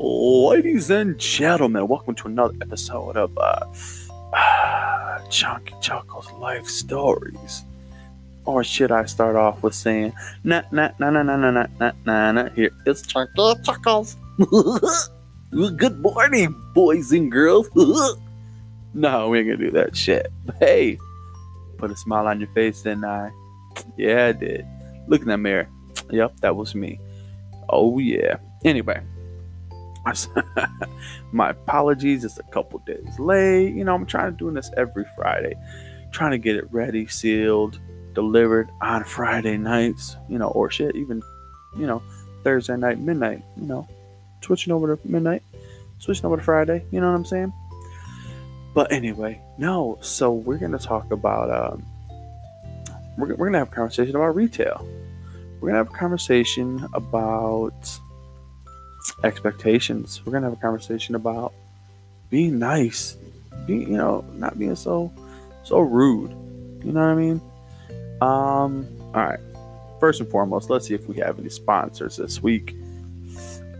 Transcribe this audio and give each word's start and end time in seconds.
Ladies 0.00 0.90
and 0.90 1.18
gentlemen, 1.18 1.88
welcome 1.88 2.14
to 2.14 2.28
another 2.28 2.54
episode 2.62 3.16
of 3.16 3.36
uh, 3.36 5.18
Chunky 5.28 5.74
Chuckles 5.80 6.30
Life 6.34 6.66
Stories. 6.66 7.64
Or 8.44 8.62
should 8.62 8.92
I 8.92 9.06
start 9.06 9.34
off 9.34 9.60
with 9.64 9.74
saying, 9.74 10.12
nah, 10.44 10.62
nah, 10.70 10.90
nah, 11.00 11.10
nah, 11.10 11.24
nah, 11.24 11.36
nah, 11.36 11.66
nah, 11.80 11.92
nah, 12.06 12.30
nah. 12.30 12.48
Here, 12.50 12.70
it's 12.86 13.02
Chunky 13.08 13.32
Chuckles. 13.64 14.16
Good 15.50 15.98
morning, 15.98 16.54
boys 16.74 17.10
and 17.10 17.32
girls. 17.32 17.68
no, 18.94 19.30
we 19.30 19.40
ain't 19.40 19.48
gonna 19.48 19.56
do 19.56 19.72
that 19.72 19.96
shit. 19.96 20.30
Hey, 20.60 20.96
put 21.76 21.90
a 21.90 21.96
smile 21.96 22.28
on 22.28 22.38
your 22.38 22.50
face, 22.50 22.82
didn't 22.82 23.04
I? 23.04 23.32
Yeah, 23.96 24.26
I 24.26 24.32
did. 24.32 24.64
Look 25.08 25.22
in 25.22 25.26
that 25.26 25.38
mirror. 25.38 25.68
Yep, 26.10 26.36
that 26.42 26.54
was 26.54 26.76
me. 26.76 27.00
Oh, 27.68 27.98
yeah. 27.98 28.36
Anyway. 28.64 29.02
My 31.32 31.50
apologies. 31.50 32.24
It's 32.24 32.38
a 32.38 32.42
couple 32.44 32.78
days 32.80 33.18
late. 33.18 33.74
You 33.74 33.84
know, 33.84 33.94
I'm 33.94 34.06
trying 34.06 34.32
to 34.32 34.36
do 34.36 34.50
this 34.50 34.70
every 34.76 35.04
Friday, 35.16 35.54
trying 36.12 36.32
to 36.32 36.38
get 36.38 36.56
it 36.56 36.66
ready, 36.72 37.06
sealed, 37.06 37.78
delivered 38.14 38.70
on 38.80 39.04
Friday 39.04 39.56
nights. 39.56 40.16
You 40.28 40.38
know, 40.38 40.48
or 40.48 40.70
shit, 40.70 40.96
even 40.96 41.22
you 41.76 41.86
know 41.86 42.02
Thursday 42.44 42.76
night, 42.76 42.98
midnight. 42.98 43.42
You 43.56 43.66
know, 43.66 43.88
switching 44.42 44.72
over 44.72 44.96
to 44.96 45.08
midnight, 45.08 45.42
switching 45.98 46.26
over 46.26 46.36
to 46.36 46.42
Friday. 46.42 46.84
You 46.90 47.00
know 47.00 47.08
what 47.08 47.16
I'm 47.16 47.24
saying? 47.24 47.52
But 48.74 48.92
anyway, 48.92 49.40
no. 49.58 49.98
So 50.00 50.32
we're 50.32 50.58
gonna 50.58 50.78
talk 50.78 51.10
about. 51.10 51.50
Um, 51.50 51.84
we're, 53.16 53.34
we're 53.34 53.46
gonna 53.46 53.58
have 53.58 53.68
a 53.68 53.74
conversation 53.74 54.14
about 54.14 54.36
retail. 54.36 54.86
We're 55.60 55.70
gonna 55.70 55.78
have 55.78 55.90
a 55.90 55.96
conversation 55.96 56.86
about 56.94 57.98
expectations. 59.24 60.20
We're 60.24 60.32
gonna 60.32 60.48
have 60.48 60.58
a 60.58 60.60
conversation 60.60 61.14
about 61.14 61.52
being 62.30 62.58
nice, 62.58 63.16
being 63.66 63.82
you 63.82 63.96
know, 63.96 64.24
not 64.34 64.58
being 64.58 64.76
so 64.76 65.12
so 65.64 65.80
rude. 65.80 66.30
You 66.84 66.92
know 66.92 67.00
what 67.00 67.10
I 67.10 67.14
mean? 67.14 67.40
Um, 68.20 68.86
all 69.14 69.24
right. 69.24 69.40
First 70.00 70.20
and 70.20 70.28
foremost, 70.30 70.70
let's 70.70 70.86
see 70.86 70.94
if 70.94 71.08
we 71.08 71.16
have 71.16 71.38
any 71.38 71.48
sponsors 71.48 72.16
this 72.16 72.42
week. 72.42 72.74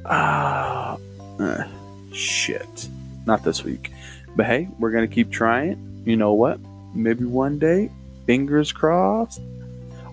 Ah, 0.05 0.97
uh, 1.39 1.65
shit, 2.13 2.89
not 3.27 3.45
this 3.45 3.63
week. 3.63 3.93
But 4.35 4.47
hey, 4.47 4.69
we're 4.79 4.91
gonna 4.91 5.09
keep 5.09 5.31
trying. 5.31 6.03
You 6.05 6.17
know 6.17 6.33
what? 6.33 6.59
Maybe 6.95 7.25
one 7.25 7.59
day, 7.59 7.91
fingers 8.27 8.73
crossed, 8.73 9.41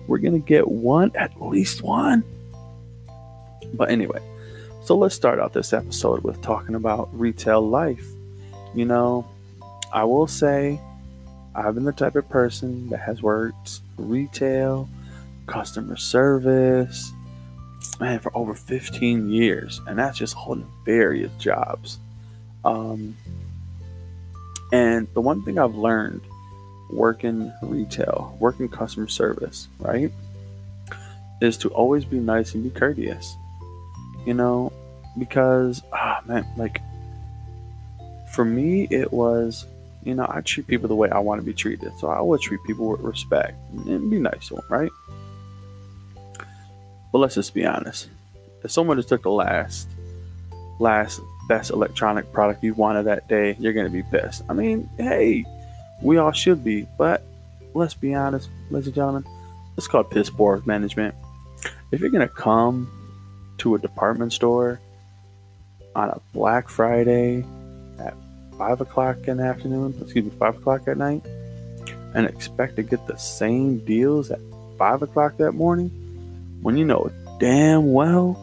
we're 0.06 0.18
gonna 0.18 0.38
get 0.38 0.68
one, 0.68 1.10
at 1.14 1.40
least 1.40 1.82
one. 1.82 2.22
But 3.74 3.90
anyway, 3.90 4.20
so 4.86 4.96
let's 4.96 5.16
start 5.16 5.40
out 5.40 5.52
this 5.52 5.72
episode 5.72 6.22
with 6.22 6.40
talking 6.42 6.76
about 6.76 7.08
retail 7.12 7.60
life. 7.60 8.06
You 8.72 8.84
know, 8.84 9.26
I 9.92 10.04
will 10.04 10.28
say 10.28 10.80
I've 11.56 11.74
been 11.74 11.82
the 11.82 11.92
type 11.92 12.14
of 12.14 12.28
person 12.28 12.88
that 12.90 13.00
has 13.00 13.20
worked 13.20 13.80
retail, 13.96 14.88
customer 15.46 15.96
service, 15.96 17.10
man, 17.98 18.20
for 18.20 18.30
over 18.36 18.54
15 18.54 19.28
years, 19.28 19.80
and 19.88 19.98
that's 19.98 20.18
just 20.18 20.34
holding 20.34 20.70
various 20.84 21.32
jobs. 21.36 21.98
Um, 22.64 23.16
and 24.72 25.08
the 25.14 25.20
one 25.20 25.42
thing 25.42 25.58
I've 25.58 25.74
learned 25.74 26.20
working 26.90 27.52
retail, 27.60 28.36
working 28.38 28.68
customer 28.68 29.08
service, 29.08 29.66
right, 29.80 30.12
is 31.40 31.56
to 31.58 31.70
always 31.70 32.04
be 32.04 32.20
nice 32.20 32.54
and 32.54 32.62
be 32.62 32.70
courteous 32.70 33.34
you 34.26 34.34
know, 34.34 34.72
because 35.18 35.82
ah 35.92 36.20
man, 36.26 36.46
like 36.56 36.82
for 38.34 38.44
me 38.44 38.86
it 38.90 39.12
was, 39.12 39.64
you 40.02 40.14
know, 40.14 40.26
I 40.28 40.42
treat 40.42 40.66
people 40.66 40.88
the 40.88 40.94
way 40.94 41.08
I 41.08 41.18
want 41.20 41.40
to 41.40 41.46
be 41.46 41.54
treated. 41.54 41.92
So 41.98 42.08
I 42.08 42.20
would 42.20 42.40
treat 42.40 42.62
people 42.64 42.88
with 42.88 43.00
respect 43.00 43.54
and 43.72 44.10
be 44.10 44.18
nice 44.18 44.48
to 44.48 44.56
them, 44.56 44.64
right? 44.68 44.90
But 47.12 47.18
let's 47.18 47.36
just 47.36 47.54
be 47.54 47.64
honest. 47.64 48.08
If 48.62 48.70
someone 48.70 48.96
just 48.98 49.08
took 49.08 49.22
the 49.22 49.30
last 49.30 49.88
last 50.78 51.20
best 51.48 51.70
electronic 51.70 52.30
product 52.32 52.62
you 52.62 52.74
wanted 52.74 53.04
that 53.04 53.28
day, 53.28 53.56
you're 53.58 53.72
gonna 53.72 53.88
be 53.88 54.02
pissed. 54.02 54.42
I 54.48 54.52
mean, 54.52 54.88
hey, 54.98 55.44
we 56.02 56.18
all 56.18 56.32
should 56.32 56.62
be, 56.64 56.86
but 56.98 57.22
let's 57.74 57.94
be 57.94 58.14
honest, 58.14 58.50
ladies 58.70 58.88
and 58.88 58.94
gentlemen, 58.94 59.24
it's 59.76 59.86
called 59.86 60.10
piss 60.10 60.28
poor 60.28 60.62
management. 60.66 61.14
If 61.92 62.00
you're 62.00 62.10
gonna 62.10 62.28
come 62.28 62.90
to 63.58 63.74
a 63.74 63.78
department 63.78 64.32
store 64.32 64.80
on 65.94 66.10
a 66.10 66.20
Black 66.32 66.68
Friday 66.68 67.44
at 67.98 68.14
five 68.58 68.80
o'clock 68.80 69.28
in 69.28 69.38
the 69.38 69.44
afternoon, 69.44 69.94
excuse 70.00 70.24
me, 70.24 70.30
five 70.38 70.56
o'clock 70.56 70.86
at 70.86 70.98
night, 70.98 71.24
and 72.14 72.26
expect 72.26 72.76
to 72.76 72.82
get 72.82 73.06
the 73.06 73.16
same 73.16 73.78
deals 73.84 74.30
at 74.30 74.40
five 74.78 75.02
o'clock 75.02 75.36
that 75.38 75.52
morning 75.52 75.88
when 76.62 76.76
you 76.76 76.84
know 76.84 77.10
damn 77.38 77.92
well 77.92 78.42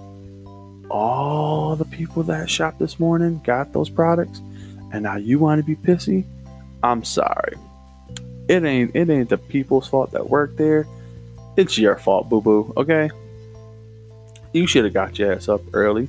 all 0.90 1.76
the 1.76 1.86
people 1.86 2.24
that 2.24 2.50
shopped 2.50 2.80
this 2.80 3.00
morning 3.00 3.42
got 3.44 3.74
those 3.74 3.90
products 3.90 4.40
and 4.92 5.04
now 5.04 5.16
you 5.16 5.40
want 5.40 5.60
to 5.60 5.66
be 5.66 5.76
pissy? 5.76 6.24
I'm 6.84 7.04
sorry. 7.04 7.56
It 8.48 8.64
ain't 8.64 8.96
it 8.96 9.10
ain't 9.10 9.30
the 9.30 9.38
people's 9.38 9.88
fault 9.88 10.12
that 10.12 10.30
work 10.30 10.56
there. 10.58 10.88
It's 11.56 11.78
your 11.78 11.98
fault 11.98 12.30
boo 12.30 12.42
boo 12.42 12.74
okay 12.78 13.10
you 14.54 14.68
should 14.68 14.86
have 14.86 14.94
got 14.94 15.20
your 15.20 15.34
ass 15.34 15.50
up 15.50 15.62
early. 15.74 16.08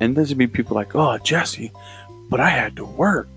And 0.00 0.16
there's 0.16 0.34
be 0.34 0.46
people 0.46 0.74
like, 0.74 0.94
oh, 0.94 1.18
Jesse, 1.18 1.72
but 2.28 2.40
I 2.40 2.48
had 2.48 2.76
to 2.76 2.84
work. 2.84 3.28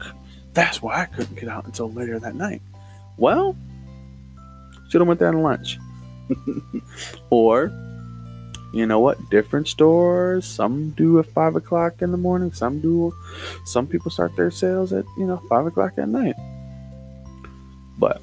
That's 0.54 0.82
why 0.82 1.02
I 1.02 1.06
couldn't 1.06 1.36
get 1.36 1.50
out 1.50 1.66
until 1.66 1.92
later 1.92 2.18
that 2.20 2.36
night. 2.36 2.62
Well, 3.18 3.56
should 4.90 5.02
have 5.02 5.08
went 5.08 5.20
there 5.20 5.32
to 5.32 5.38
lunch. 5.38 5.78
or, 7.30 7.72
you 8.74 8.86
know 8.86 9.00
what? 9.00 9.30
Different 9.30 9.68
stores. 9.68 10.46
Some 10.46 10.92
do 10.92 11.20
at 11.20 11.26
five 11.28 11.56
o'clock 11.56 12.02
in 12.02 12.12
the 12.12 12.18
morning. 12.18 12.52
Some 12.52 12.82
do. 12.82 13.14
Some 13.66 13.88
people 13.88 14.12
start 14.12 14.36
their 14.36 14.52
sales 14.52 14.92
at 14.92 15.06
you 15.18 15.26
know 15.26 15.38
five 15.50 15.66
o'clock 15.66 15.94
at 15.98 16.10
night. 16.10 16.36
But 17.98 18.22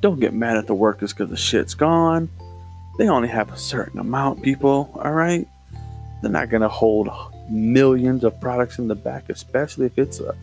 don't 0.00 0.20
get 0.20 0.34
mad 0.34 0.56
at 0.56 0.66
the 0.66 0.74
workers 0.74 1.12
because 1.12 1.30
the 1.30 1.36
shit's 1.36 1.74
gone. 1.74 2.28
They 2.98 3.08
only 3.08 3.28
have 3.28 3.52
a 3.52 3.56
certain 3.56 3.98
amount, 3.98 4.42
people, 4.42 4.90
all 5.02 5.12
right? 5.12 5.48
They're 6.20 6.30
not 6.30 6.50
going 6.50 6.62
to 6.62 6.68
hold 6.68 7.08
millions 7.48 8.24
of 8.24 8.40
products 8.40 8.78
in 8.78 8.88
the 8.88 8.94
back, 8.94 9.28
especially 9.28 9.86
if 9.86 9.98
it's 9.98 10.20
a 10.20 10.34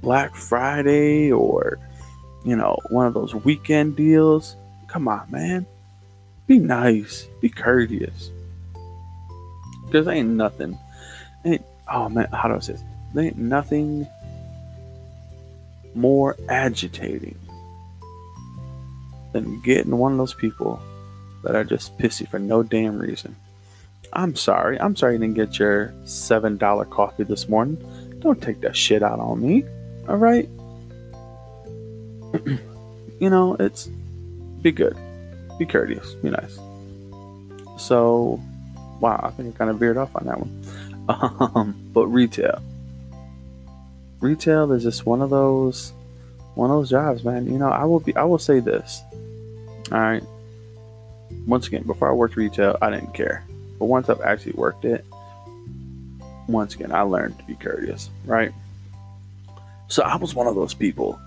Black 0.00 0.34
Friday 0.34 1.30
or, 1.30 1.78
you 2.44 2.56
know, 2.56 2.78
one 2.90 3.06
of 3.06 3.14
those 3.14 3.34
weekend 3.34 3.96
deals. 3.96 4.56
Come 4.88 5.08
on, 5.08 5.30
man. 5.30 5.66
Be 6.46 6.58
nice, 6.58 7.26
be 7.40 7.48
courteous. 7.48 8.30
Because 9.86 10.08
ain't 10.08 10.30
nothing. 10.30 10.78
Ain't, 11.44 11.64
oh, 11.90 12.08
man, 12.08 12.28
how 12.32 12.48
do 12.48 12.54
I 12.54 12.58
say 12.60 12.72
this? 12.74 12.82
There 13.14 13.24
ain't 13.24 13.38
nothing 13.38 14.06
more 15.94 16.36
agitating 16.48 17.38
than 19.32 19.60
getting 19.60 19.96
one 19.96 20.12
of 20.12 20.18
those 20.18 20.34
people 20.34 20.80
that 21.42 21.54
are 21.54 21.64
just 21.64 21.96
pissy 21.98 22.26
for 22.28 22.38
no 22.38 22.62
damn 22.62 22.98
reason. 22.98 23.36
I'm 24.12 24.36
sorry. 24.36 24.80
I'm 24.80 24.94
sorry 24.94 25.14
you 25.14 25.18
didn't 25.18 25.34
get 25.34 25.58
your 25.58 25.88
$7 26.04 26.90
coffee 26.90 27.24
this 27.24 27.48
morning. 27.48 27.78
Don't 28.20 28.40
take 28.40 28.60
that 28.60 28.76
shit 28.76 29.02
out 29.02 29.18
on 29.18 29.40
me. 29.40 29.64
All 30.08 30.16
right? 30.16 30.48
you 33.20 33.30
know, 33.30 33.56
it's 33.58 33.86
be 34.60 34.70
good. 34.70 34.96
Be 35.58 35.66
courteous. 35.66 36.14
Be 36.14 36.30
nice. 36.30 36.58
So, 37.78 38.40
wow, 39.00 39.20
I 39.22 39.30
think 39.30 39.54
I 39.54 39.58
kind 39.58 39.70
of 39.70 39.78
veered 39.78 39.96
off 39.96 40.14
on 40.16 40.26
that 40.26 40.38
one. 40.38 40.64
Um, 41.08 41.74
but 41.92 42.06
retail. 42.06 42.62
Retail 44.20 44.70
is 44.70 44.84
just 44.84 45.04
one 45.04 45.20
of 45.20 45.30
those 45.30 45.92
one 46.54 46.70
of 46.70 46.76
those 46.76 46.90
jobs, 46.90 47.24
man. 47.24 47.46
You 47.46 47.58
know, 47.58 47.68
I 47.68 47.84
will 47.84 47.98
be 47.98 48.14
I 48.14 48.22
will 48.22 48.38
say 48.38 48.60
this. 48.60 49.02
All 49.90 49.98
right 49.98 50.22
once 51.46 51.66
again, 51.66 51.82
before 51.82 52.10
I 52.10 52.12
worked 52.12 52.36
retail, 52.36 52.76
I 52.80 52.90
didn't 52.90 53.14
care. 53.14 53.44
But 53.78 53.86
once 53.86 54.08
I've 54.08 54.20
actually 54.20 54.52
worked 54.52 54.84
it, 54.84 55.04
once 56.48 56.74
again, 56.74 56.92
I 56.92 57.02
learned 57.02 57.38
to 57.38 57.44
be 57.44 57.54
courteous, 57.54 58.10
right? 58.24 58.52
So 59.88 60.02
I 60.02 60.16
was 60.16 60.34
one 60.34 60.46
of 60.46 60.54
those 60.54 60.74
people 60.74 61.18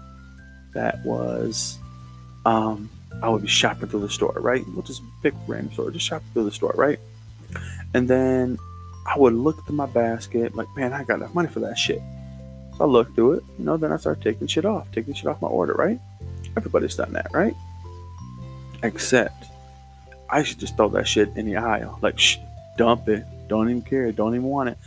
that 0.74 1.04
was, 1.06 1.78
um, 2.46 2.90
I 3.22 3.30
would 3.30 3.42
be 3.42 3.48
shopping 3.48 3.88
through 3.88 4.02
the 4.02 4.10
store, 4.10 4.34
right? 4.38 4.64
We'll 4.70 4.84
just 4.84 5.02
pick 5.22 5.34
random 5.48 5.74
store, 5.74 5.92
just 5.92 6.06
shopping 6.06 6.28
through 6.34 6.46
the 6.46 6.52
store, 6.52 6.74
right? 6.76 7.00
And 7.94 8.08
then 8.08 8.58
I 9.08 9.18
would 9.18 9.34
look 9.34 9.66
through 9.66 9.76
my 9.76 9.86
basket, 9.86 10.56
like, 10.56 10.68
man, 10.76 10.94
I 10.94 11.04
got 11.04 11.16
enough 11.16 11.34
money 11.34 11.48
for 11.48 11.60
that 11.62 11.78
shit. 11.78 12.02
So 12.78 12.84
I 12.84 12.88
look 12.88 13.14
through 13.16 13.34
it, 13.34 13.44
you 13.58 13.66
know, 13.66 13.78
then 13.78 13.92
I 13.92 13.98
start 13.98 14.22
taking 14.22 14.48
shit 14.48 14.66
off, 14.66 14.92
taking 14.92 15.14
shit 15.14 15.28
off 15.28 15.42
my 15.42 15.48
order, 15.48 15.74
right? 15.74 16.00
Everybody's 16.58 16.96
done 16.96 17.14
that, 17.14 17.28
right? 17.34 17.54
Except 18.84 19.46
I 20.30 20.44
should 20.44 20.60
just 20.60 20.76
throw 20.78 20.90
that 20.90 21.08
shit 21.08 21.30
in 21.36 21.46
the 21.46 21.58
aisle. 21.58 22.00
Like, 22.02 22.20
shh, 22.20 22.38
dump 22.78 23.08
it. 23.08 23.26
Don't 23.48 23.70
even 23.70 23.82
care. 23.82 24.12
Don't 24.12 24.34
even 24.34 24.48
want 24.48 24.70
it. 24.70 24.78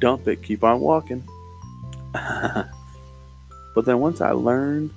Dump 0.00 0.26
it. 0.28 0.42
Keep 0.42 0.64
on 0.64 0.80
walking. 0.80 1.22
but 2.12 3.84
then 3.84 4.00
once 4.00 4.20
I 4.20 4.30
learned 4.30 4.90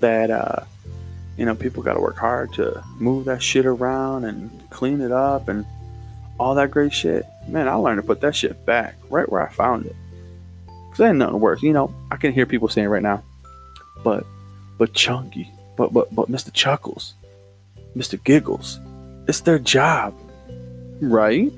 that, 0.00 0.30
uh, 0.30 0.64
you 1.36 1.44
know, 1.44 1.54
people 1.54 1.82
got 1.82 1.94
to 1.94 2.00
work 2.00 2.16
hard 2.16 2.52
to 2.54 2.82
move 2.98 3.26
that 3.26 3.42
shit 3.42 3.66
around 3.66 4.24
and 4.24 4.50
clean 4.70 5.00
it 5.00 5.12
up 5.12 5.48
and 5.48 5.66
all 6.38 6.54
that 6.54 6.70
great 6.70 6.92
shit. 6.92 7.24
Man, 7.48 7.68
I 7.68 7.74
learned 7.74 8.00
to 8.00 8.06
put 8.06 8.20
that 8.22 8.34
shit 8.34 8.64
back 8.64 8.96
right 9.10 9.30
where 9.30 9.46
I 9.46 9.52
found 9.52 9.86
it. 9.86 9.96
Cause 10.90 11.00
ain't 11.00 11.18
nothing 11.18 11.40
worse. 11.40 11.62
You 11.62 11.72
know, 11.72 11.92
I 12.10 12.16
can 12.16 12.32
hear 12.32 12.46
people 12.46 12.68
saying 12.68 12.88
right 12.88 13.02
now, 13.02 13.22
but, 14.04 14.24
but 14.78 14.94
Chunky, 14.94 15.50
but, 15.76 15.92
but, 15.92 16.14
but 16.14 16.30
Mr. 16.30 16.52
Chuckles, 16.52 17.14
Mr. 17.96 18.22
Giggles, 18.22 18.78
it's 19.28 19.40
their 19.40 19.58
job, 19.58 20.14
right? 21.00 21.50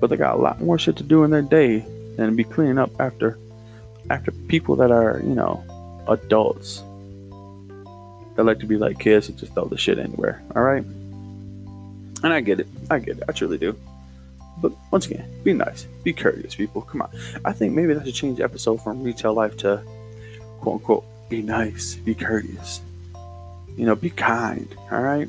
But 0.00 0.10
they 0.10 0.16
got 0.16 0.36
a 0.36 0.40
lot 0.40 0.60
more 0.60 0.78
shit 0.78 0.96
to 0.96 1.02
do 1.02 1.24
in 1.24 1.30
their 1.30 1.42
day 1.42 1.84
than 2.16 2.36
be 2.36 2.44
cleaning 2.44 2.78
up 2.78 2.90
after, 3.00 3.38
after 4.10 4.30
people 4.30 4.76
that 4.76 4.90
are, 4.90 5.20
you 5.22 5.34
know, 5.34 5.62
adults. 6.08 6.82
They 8.36 8.42
like 8.42 8.58
to 8.60 8.66
be 8.66 8.76
like 8.76 8.98
kids 8.98 9.28
and 9.28 9.38
just 9.38 9.54
throw 9.54 9.66
the 9.66 9.78
shit 9.78 9.98
anywhere. 9.98 10.42
All 10.54 10.62
right. 10.62 10.84
And 10.84 12.32
I 12.32 12.40
get 12.40 12.60
it. 12.60 12.66
I 12.90 12.98
get 12.98 13.18
it. 13.18 13.24
I 13.28 13.32
truly 13.32 13.58
do. 13.58 13.78
But 14.58 14.72
once 14.90 15.06
again, 15.06 15.28
be 15.42 15.52
nice. 15.52 15.84
Be 16.02 16.12
courteous, 16.12 16.54
people. 16.54 16.82
Come 16.82 17.02
on. 17.02 17.10
I 17.44 17.52
think 17.52 17.74
maybe 17.74 17.94
that 17.94 18.06
should 18.06 18.14
change 18.14 18.38
the 18.38 18.44
episode 18.44 18.82
from 18.82 19.02
retail 19.02 19.34
life 19.34 19.56
to 19.58 19.82
quote 20.60 20.80
unquote 20.80 21.04
be 21.28 21.42
nice, 21.42 21.94
be 21.96 22.14
courteous. 22.14 22.80
You 23.76 23.86
know, 23.86 23.96
be 23.96 24.10
kind. 24.10 24.68
All 24.90 25.02
right. 25.02 25.28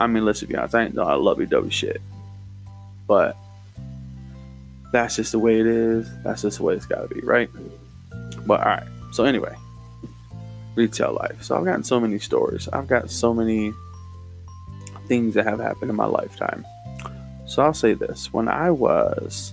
I 0.00 0.06
mean, 0.06 0.24
let's 0.24 0.42
be 0.42 0.54
honest. 0.56 0.74
I 0.74 1.14
love 1.14 1.40
you, 1.40 1.46
W 1.46 1.70
shit. 1.70 2.00
But 3.06 3.36
that's 4.92 5.16
just 5.16 5.32
the 5.32 5.38
way 5.38 5.60
it 5.60 5.66
is. 5.66 6.08
That's 6.22 6.42
just 6.42 6.58
the 6.58 6.64
way 6.64 6.74
it's 6.74 6.86
got 6.86 7.08
to 7.08 7.14
be, 7.14 7.20
right? 7.20 7.50
But 8.46 8.60
all 8.60 8.66
right. 8.66 8.86
So 9.12 9.24
anyway, 9.24 9.54
retail 10.74 11.12
life. 11.12 11.42
So 11.42 11.56
I've 11.56 11.64
gotten 11.64 11.84
so 11.84 12.00
many 12.00 12.18
stories. 12.18 12.68
I've 12.68 12.86
got 12.86 13.10
so 13.10 13.34
many 13.34 13.72
things 15.06 15.34
that 15.34 15.44
have 15.46 15.58
happened 15.58 15.90
in 15.90 15.96
my 15.96 16.06
lifetime. 16.06 16.64
So 17.46 17.62
I'll 17.62 17.74
say 17.74 17.94
this: 17.94 18.32
when 18.32 18.48
I 18.48 18.70
was, 18.70 19.52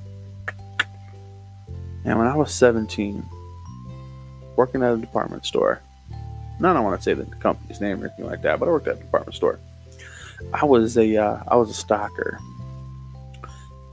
and 2.06 2.18
when 2.18 2.28
I 2.28 2.36
was 2.36 2.54
17, 2.54 3.24
working 4.56 4.84
at 4.84 4.94
a 4.94 4.98
department 4.98 5.46
store. 5.46 5.82
No, 6.60 6.72
I 6.72 6.74
don't 6.74 6.84
want 6.84 7.00
to 7.00 7.04
say 7.04 7.14
the 7.14 7.26
company's 7.38 7.82
name 7.82 8.02
or 8.02 8.08
anything 8.08 8.26
like 8.26 8.42
that, 8.44 8.60
but 8.60 8.68
I 8.68 8.72
worked 8.72 8.88
at 8.88 8.98
a 8.98 9.00
department 9.00 9.36
store. 9.36 9.60
I 10.54 10.66
was 10.66 10.98
a 10.98 11.18
uh, 11.18 11.44
I 11.48 11.56
was 11.56 11.70
a 11.70 11.86
stocker, 11.86 12.38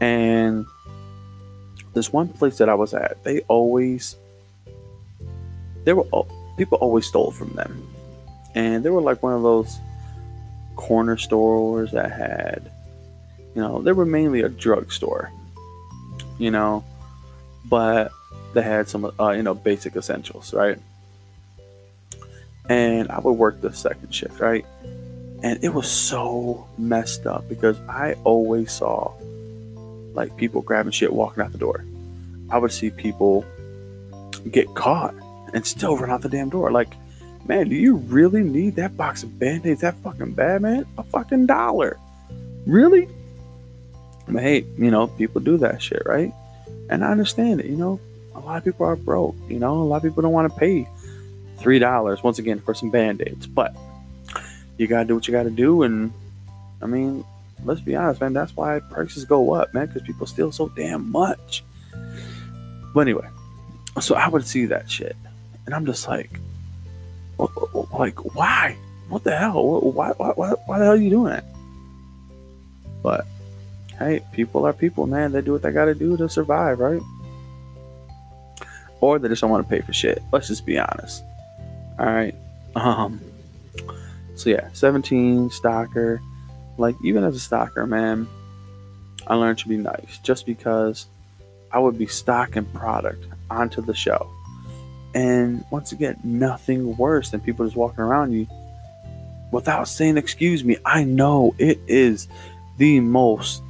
and 0.01 0.67
this 1.95 2.13
one 2.13 2.29
place 2.29 2.59
that 2.59 2.69
I 2.69 2.75
was 2.75 2.95
at, 2.95 3.23
they 3.25 3.41
always 3.43 4.17
there 5.85 5.97
were 5.97 6.07
people 6.57 6.79
always 6.79 7.07
stole 7.07 7.31
from 7.31 7.51
them, 7.51 7.87
and 8.55 8.85
they 8.85 8.91
were 8.91 9.01
like 9.01 9.23
one 9.23 9.35
of 9.35 9.43
those 9.43 9.79
corner 10.77 11.17
stores 11.17 11.93
that 11.93 12.11
had, 12.13 12.71
you 13.55 13.63
know, 13.63 13.83
they 13.83 13.93
were 13.93 14.07
mainly 14.07 14.43
a 14.43 14.49
drugstore, 14.49 15.31
you 16.39 16.51
know, 16.51 16.85
but 17.67 18.11
they 18.55 18.63
had 18.63 18.89
some, 18.89 19.11
uh, 19.19 19.31
you 19.31 19.43
know, 19.43 19.55
basic 19.55 19.97
essentials, 19.97 20.53
right? 20.55 20.79
And 22.69 23.11
I 23.11 23.19
would 23.19 23.33
work 23.33 23.61
the 23.61 23.73
second 23.73 24.15
shift, 24.15 24.41
right? 24.41 24.65
And 25.43 25.63
it 25.65 25.71
was 25.71 25.91
so 25.91 26.69
messed 26.79 27.27
up 27.27 27.49
because 27.49 27.79
I 27.89 28.15
always 28.25 28.73
saw 28.73 29.13
like 30.15 30.37
people 30.37 30.63
grabbing 30.63 30.93
shit 30.93 31.13
walking 31.13 31.43
out 31.43 31.53
the 31.53 31.59
door. 31.59 31.85
I 32.51 32.59
would 32.59 32.73
see 32.73 32.91
people 32.91 33.45
get 34.51 34.73
caught 34.75 35.15
and 35.53 35.67
still 35.67 35.97
run 35.97 36.11
out 36.11 36.23
the 36.23 36.29
damn 36.29 36.51
door. 36.51 36.71
Like, 36.71 36.93
man, 37.47 37.69
do 37.69 37.75
you 37.75 37.97
really 37.97 38.43
need 38.43 38.77
that 38.77 38.97
box 38.97 39.23
of 39.23 39.39
band 39.39 39.67
aids 39.67 39.81
that 39.81 39.97
fucking 39.97 40.33
bad, 40.33 40.63
man? 40.63 40.87
A 40.99 41.03
fucking 41.03 41.47
dollar. 41.47 41.99
Really? 42.67 43.09
But 44.29 44.43
hey, 44.43 44.65
you 44.79 44.91
know, 44.91 45.09
people 45.09 45.41
do 45.41 45.57
that 45.59 45.83
shit, 45.83 46.03
right? 46.07 46.33
And 46.89 47.05
I 47.05 47.11
understand 47.11 47.61
it, 47.61 47.67
you 47.67 47.77
know. 47.77 48.01
A 48.35 48.41
lot 48.41 48.57
of 48.57 48.65
people 48.65 48.87
are 48.87 48.97
broke, 48.97 49.37
you 49.49 49.59
know, 49.59 49.75
a 49.75 49.85
lot 49.85 49.97
of 49.97 50.03
people 50.05 50.23
don't 50.23 50.33
want 50.33 50.51
to 50.51 50.59
pay 50.59 50.89
three 51.63 51.79
dollars 51.79 52.23
once 52.23 52.39
again 52.39 52.61
for 52.61 52.75
some 52.75 52.91
band-aids. 52.91 53.47
But 53.47 53.75
you 54.77 54.87
gotta 54.87 55.07
do 55.07 55.15
what 55.15 55.27
you 55.27 55.33
gotta 55.33 55.51
do, 55.51 55.83
and 55.83 56.13
I 56.83 56.87
mean, 56.87 57.25
let's 57.65 57.81
be 57.81 57.95
honest, 57.97 58.21
man, 58.21 58.33
that's 58.33 58.57
why 58.57 58.81
prices 58.81 59.25
go 59.25 59.55
up, 59.55 59.73
man, 59.73 59.87
because 59.87 60.03
people 60.03 60.27
steal 60.27 60.53
so 60.53 60.69
damn 60.69 61.11
much. 61.11 61.65
But 62.95 63.01
anyway, 63.03 63.29
so 64.01 64.15
I 64.15 64.29
would 64.29 64.47
see 64.47 64.67
that 64.67 64.91
shit, 64.91 65.17
and 65.67 65.75
I'm 65.75 65.87
just 65.87 66.09
like, 66.09 66.31
like, 67.93 68.35
why? 68.35 68.77
What 69.09 69.25
the 69.25 69.37
hell? 69.37 69.81
Why, 69.81 70.11
why, 70.17 70.33
why, 70.35 70.51
why 70.67 70.79
the 70.79 70.85
hell 70.85 70.95
are 70.95 70.97
you 70.97 71.11
doing 71.11 71.33
that? 71.33 71.45
But 73.03 73.27
hey, 73.99 74.21
people 74.33 74.65
are 74.65 74.73
people, 74.73 75.07
man. 75.07 75.33
They 75.33 75.43
do 75.43 75.53
what 75.53 75.63
they 75.63 75.71
got 75.71 75.87
to 75.87 75.95
do 75.95 76.17
to 76.17 76.29
survive, 76.29 76.79
right? 76.79 77.03
Or 79.01 79.19
they 79.19 79.29
just 79.29 79.41
don't 79.41 79.51
want 79.51 79.69
to 79.69 79.71
pay 79.71 79.81
for 79.81 79.93
shit. 79.93 80.23
Let's 80.33 80.49
just 80.49 80.65
be 80.65 80.79
honest. 80.79 81.23
All 81.99 82.07
right. 82.07 82.35
Um. 82.75 83.21
So 84.35 84.51
yeah, 84.51 84.71
17 84.73 85.51
stocker. 85.51 86.21
Like 86.79 86.97
even 87.05 87.23
as 87.23 87.37
a 87.37 87.49
stocker, 87.49 87.87
man, 87.87 88.27
I 89.27 89.35
learned 89.35 89.59
to 89.59 89.69
be 89.69 89.77
nice 89.77 90.19
just 90.23 90.47
because 90.47 91.07
I 91.71 91.79
would 91.79 91.99
be 91.99 92.07
stocking 92.07 92.65
product 92.67 93.25
onto 93.51 93.83
the 93.83 93.95
show. 93.95 94.31
and 95.15 95.65
once 95.71 95.93
again, 95.93 96.19
nothing 96.25 96.97
worse 96.97 97.31
than 97.31 97.41
people 97.41 97.67
just 97.67 97.77
walking 97.77 98.01
around 98.01 98.33
you 98.33 98.47
without 99.53 99.87
saying, 99.87 100.17
Excuse 100.17 100.65
me. 100.65 100.79
I 100.85 101.05
know 101.05 101.55
it 101.59 101.79
is 101.87 102.27
the 102.79 103.01
most 103.01 103.63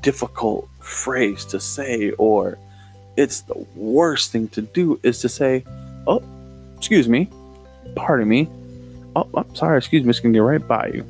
difficult 0.00 0.68
phrase 0.80 1.44
to 1.46 1.60
say, 1.60 2.12
or 2.12 2.58
it's 3.16 3.40
the 3.42 3.66
worst 3.74 4.30
thing 4.32 4.48
to 4.48 4.62
do 4.62 5.00
is 5.02 5.20
to 5.20 5.28
say, 5.28 5.64
Oh, 6.06 6.22
excuse 6.78 7.08
me. 7.08 7.28
Pardon 7.94 8.28
me. 8.28 8.48
Oh, 9.14 9.28
I'm 9.34 9.54
sorry. 9.54 9.78
Excuse 9.78 10.04
me. 10.04 10.10
It's 10.10 10.20
going 10.20 10.32
to 10.32 10.36
get 10.36 10.42
right 10.42 10.66
by 10.66 10.88
you. 10.94 11.04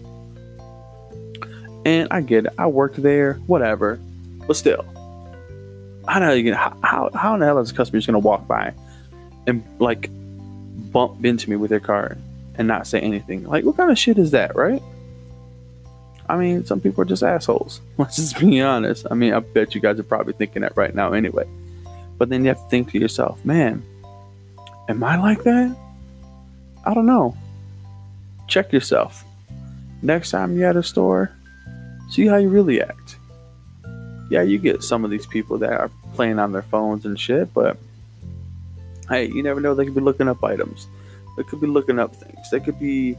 And 1.85 2.09
I 2.11 2.21
get 2.21 2.47
it. 2.47 2.53
I 2.59 2.67
worked 2.67 3.03
there, 3.03 3.35
whatever. 3.47 4.01
But 4.47 4.57
still, 4.57 4.85
I 6.07 6.19
know. 6.21 6.55
How, 6.55 6.77
how, 6.83 7.11
how 7.15 7.35
in 7.35 7.41
the 7.41 7.47
hell 7.47 7.59
is 7.59 7.71
a 7.71 7.75
customer 7.75 7.99
just 7.99 8.07
going 8.07 8.21
to 8.21 8.27
walk 8.27 8.47
by 8.47 8.75
and 9.47 9.65
like 9.79 10.09
bump 10.93 11.25
into 11.25 11.51
me 11.51 11.57
with 11.57 11.71
their 11.71 11.81
car 11.81 12.17
and 12.57 12.67
not 12.69 12.87
say 12.87 13.01
anything. 13.01 13.45
Like, 13.45 13.65
what 13.65 13.77
kind 13.77 13.91
of 13.91 13.99
shit 13.99 14.19
is 14.19 14.31
that, 14.33 14.57
right? 14.57 14.83
I 16.29 16.37
mean, 16.37 16.65
some 16.65 16.81
people 16.81 17.03
are 17.03 17.07
just 17.07 17.23
assholes. 17.23 17.81
Let's 17.99 18.17
just 18.17 18.39
be 18.39 18.61
honest. 18.61 19.07
I 19.11 19.15
mean, 19.15 19.33
I 19.33 19.41
bet 19.41 19.75
you 19.75 19.81
guys 19.81 19.99
are 19.99 20.05
probably 20.05 20.33
thinking 20.33 20.63
that 20.63 20.77
right 20.77 20.95
now 20.95 21.13
anyway. 21.13 21.45
But 22.19 22.31
then 22.31 22.43
you 22.45 22.49
have 22.49 22.63
to 22.63 22.69
think 22.69 22.91
to 22.93 22.99
yourself, 22.99 23.45
man, 23.45 23.83
am 24.89 25.05
I 25.05 25.17
like 25.17 25.45
that? 25.45 25.77
I 26.87 26.95
don't 26.95 27.07
know. 27.07 27.37
Check 28.47 28.73
yourself. 28.73 29.25
Next 30.03 30.31
time 30.31 30.57
you're 30.57 30.69
at 30.69 30.77
a 30.77 30.83
store, 30.83 31.33
see 32.11 32.27
how 32.27 32.37
you 32.37 32.49
really 32.49 32.81
act. 32.81 33.17
Yeah, 34.31 34.43
you 34.43 34.59
get 34.59 34.85
some 34.85 35.05
of 35.05 35.11
these 35.11 35.27
people 35.27 35.59
that 35.59 35.73
are 35.73 35.91
playing 36.15 36.39
on 36.39 36.53
their 36.53 36.63
phones 36.63 37.05
and 37.05 37.19
shit, 37.19 37.53
but 37.53 37.77
hey, 39.09 39.27
you 39.27 39.43
never 39.43 39.61
know. 39.61 39.75
They 39.75 39.85
could 39.85 39.95
be 39.95 40.01
looking 40.01 40.29
up 40.29 40.43
items. 40.45 40.87
They 41.37 41.43
could 41.43 41.61
be 41.61 41.67
looking 41.67 41.99
up 41.99 42.15
things. 42.15 42.51
They 42.51 42.61
could 42.61 42.79
be 42.79 43.17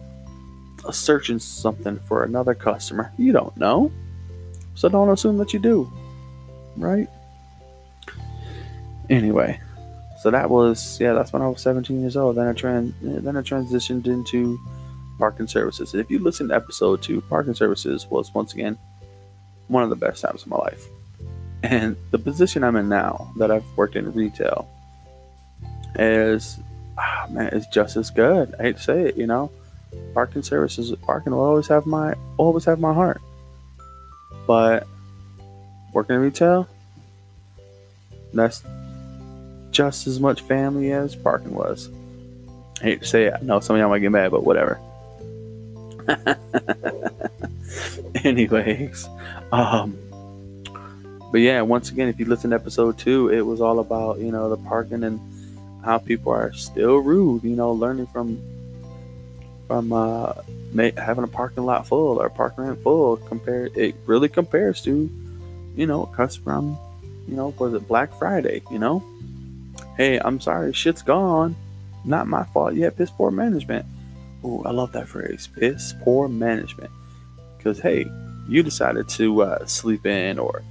uh, 0.85 0.91
searching 0.91 1.39
something 1.39 1.99
for 2.07 2.23
another 2.23 2.55
customer. 2.55 3.11
You 3.17 3.33
don't 3.33 3.55
know. 3.57 3.91
So 4.75 4.87
don't 4.89 5.09
assume 5.09 5.37
that 5.39 5.53
you 5.53 5.59
do. 5.59 5.91
Right? 6.77 7.09
Anyway, 9.09 9.59
so 10.27 10.31
that 10.31 10.49
was 10.49 10.99
yeah, 10.99 11.13
that's 11.13 11.31
when 11.31 11.41
I 11.41 11.47
was 11.47 11.61
17 11.61 12.01
years 12.01 12.17
old. 12.17 12.35
Then 12.35 12.47
I 12.47 12.51
trans 12.51 12.93
then 13.01 13.37
I 13.37 13.39
transitioned 13.39 14.07
into 14.07 14.59
parking 15.17 15.47
services. 15.47 15.95
If 15.95 16.11
you 16.11 16.19
listen 16.19 16.49
to 16.49 16.55
episode 16.55 17.01
two, 17.01 17.21
parking 17.21 17.53
services 17.53 18.05
was 18.07 18.33
once 18.33 18.53
again 18.53 18.77
one 19.69 19.83
of 19.83 19.89
the 19.89 19.95
best 19.95 20.21
times 20.21 20.41
of 20.41 20.49
my 20.49 20.57
life. 20.57 20.83
And 21.63 21.95
the 22.11 22.19
position 22.19 22.65
I'm 22.65 22.75
in 22.75 22.89
now, 22.89 23.31
that 23.37 23.51
I've 23.51 23.63
worked 23.77 23.95
in 23.95 24.11
retail, 24.11 24.67
is 25.95 26.59
oh, 26.99 27.27
man, 27.29 27.47
it's 27.53 27.67
just 27.67 27.95
as 27.95 28.09
good. 28.09 28.53
I 28.59 28.63
hate 28.63 28.75
to 28.75 28.83
say 28.83 29.03
it, 29.03 29.15
you 29.15 29.27
know. 29.27 29.49
Parking 30.13 30.43
services, 30.43 30.93
parking 31.03 31.31
will 31.31 31.39
always 31.39 31.67
have 31.67 31.85
my 31.85 32.15
always 32.35 32.65
have 32.65 32.81
my 32.81 32.93
heart. 32.93 33.21
But 34.45 34.87
working 35.93 36.17
in 36.17 36.21
retail, 36.21 36.67
that's 38.33 38.61
just 39.77 40.07
as 40.07 40.19
much 40.19 40.41
family 40.41 40.91
as 40.91 41.15
parking 41.15 41.53
was. 41.53 41.91
I 42.81 42.85
hate 42.85 43.01
to 43.01 43.07
say 43.07 43.25
it. 43.25 43.35
I 43.39 43.43
know 43.43 43.59
some 43.59 43.75
of 43.75 43.79
y'all 43.79 43.89
might 43.89 43.99
get 43.99 44.11
mad, 44.11 44.31
but 44.31 44.43
whatever. 44.43 44.79
Anyways, 48.23 49.07
um, 49.51 49.95
but 51.31 51.41
yeah, 51.41 51.61
once 51.61 51.91
again, 51.91 52.07
if 52.07 52.19
you 52.19 52.25
listen 52.25 52.49
to 52.49 52.55
episode 52.55 52.97
two, 52.97 53.29
it 53.29 53.41
was 53.41 53.61
all 53.61 53.77
about 53.77 54.17
you 54.17 54.31
know 54.31 54.49
the 54.49 54.57
parking 54.57 55.03
and 55.03 55.19
how 55.85 55.99
people 55.99 56.31
are 56.31 56.51
still 56.53 56.97
rude. 56.97 57.43
You 57.43 57.55
know, 57.55 57.71
learning 57.71 58.07
from 58.07 58.41
from 59.67 59.93
uh, 59.93 60.33
having 60.97 61.23
a 61.23 61.27
parking 61.27 61.65
lot 61.65 61.85
full 61.85 62.19
or 62.19 62.31
parking 62.31 62.65
lot 62.65 62.79
full. 62.79 63.17
compared. 63.17 63.77
it 63.77 63.93
really 64.07 64.29
compares 64.29 64.81
to 64.83 65.07
you 65.75 65.85
know 65.85 66.07
customer 66.07 66.55
from 66.55 66.77
you 67.27 67.35
know 67.35 67.53
was 67.59 67.75
it 67.75 67.87
Black 67.87 68.17
Friday? 68.17 68.63
You 68.71 68.79
know, 68.79 69.03
hey, 69.97 70.19
I'm 70.19 70.39
sorry, 70.39 70.71
shit's 70.73 71.01
gone. 71.01 71.55
Not 72.05 72.27
my 72.27 72.43
fault. 72.45 72.75
Yeah, 72.75 72.91
piss 72.91 73.09
poor 73.09 73.31
management. 73.31 73.85
Oh, 74.43 74.63
I 74.63 74.71
love 74.71 74.91
that 74.93 75.07
phrase, 75.07 75.49
piss 75.59 75.93
poor 76.03 76.29
management. 76.29 76.91
Because 77.57 77.79
hey, 77.79 78.05
you 78.47 78.63
decided 78.63 79.09
to 79.09 79.41
uh, 79.41 79.65
sleep 79.65 80.05
in 80.05 80.39
or 80.39 80.63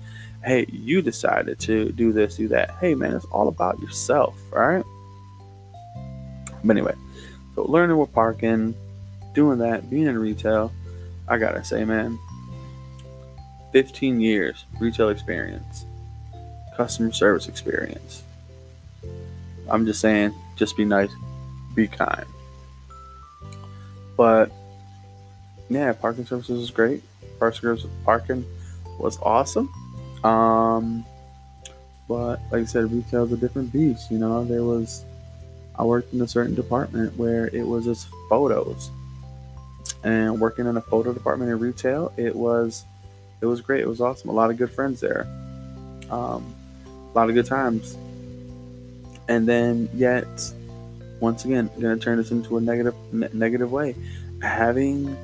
hey, 0.45 0.65
you 0.71 1.03
decided 1.03 1.59
to 1.59 1.91
do 1.93 2.13
this, 2.13 2.37
do 2.37 2.49
that. 2.49 2.71
Hey, 2.81 2.95
man, 2.95 3.15
it's 3.15 3.25
all 3.27 3.49
about 3.49 3.81
yourself, 3.81 4.39
right? 4.53 4.85
But 6.65 6.77
anyway, 6.77 6.95
so 7.55 7.65
learning 7.65 7.99
with 7.99 8.13
parking, 8.13 8.75
doing 9.35 9.59
that, 9.59 9.91
being 9.91 10.07
in 10.07 10.17
retail, 10.19 10.73
I 11.29 11.39
gotta 11.39 11.65
say, 11.65 11.85
man, 11.85 12.19
15 13.73 14.21
years 14.21 14.65
retail 14.81 15.09
experience, 15.09 15.85
customer 16.77 17.13
service 17.13 17.49
experience. 17.49 18.23
I'm 19.69 19.87
just 19.87 20.01
saying, 20.01 20.35
just 20.57 20.77
be 20.77 20.85
nice, 20.85 21.11
be 21.75 21.87
kind. 21.89 22.27
But 24.17 24.51
yeah, 25.69 25.93
parking 25.93 26.25
services 26.27 26.59
was 26.59 26.71
great. 26.71 27.03
Parking 27.39 28.45
was 28.99 29.19
awesome. 29.23 29.73
Um, 30.25 31.05
but 32.09 32.41
like 32.51 32.63
I 32.63 32.65
said, 32.65 32.91
retail 32.91 33.25
is 33.25 33.33
a 33.33 33.37
different 33.37 33.73
beast. 33.73 34.11
You 34.11 34.19
know, 34.19 34.45
there 34.45 34.63
was 34.63 35.05
I 35.79 35.85
worked 35.85 36.15
in 36.15 36.23
a 36.23 36.29
certain 36.29 36.55
department 36.55 37.17
where 37.17 37.49
it 37.49 37.67
was 37.67 37.85
just 37.85 38.09
photos, 38.29 38.91
and 40.05 40.41
working 40.41 40.67
in 40.67 40.77
a 40.77 40.81
photo 40.81 41.13
department 41.13 41.51
in 41.51 41.59
retail, 41.59 42.13
it 42.17 42.35
was 42.35 42.85
it 43.41 43.47
was 43.47 43.61
great. 43.61 43.83
It 43.83 43.89
was 43.89 44.01
awesome. 44.01 44.31
A 44.31 44.33
lot 44.33 44.51
of 44.51 44.57
good 44.57 44.71
friends 44.71 45.01
there. 45.01 45.27
Um, 46.11 46.55
a 46.87 47.13
lot 47.15 47.29
of 47.29 47.35
good 47.35 47.47
times. 47.47 47.97
And 49.29 49.49
then 49.49 49.89
yet, 49.93 50.27
once 51.21 51.45
again, 51.45 51.71
going 51.81 51.99
to 51.99 52.05
turn 52.05 52.19
this 52.19 52.31
into 52.31 52.57
a 52.57 52.61
negative 52.61 52.95
ne- 53.13 53.29
negative 53.33 53.73
way. 53.73 53.95
Having 54.43 55.17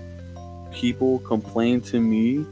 people 0.72 1.18
complain 1.20 1.80
to 1.82 2.00
me 2.00 2.44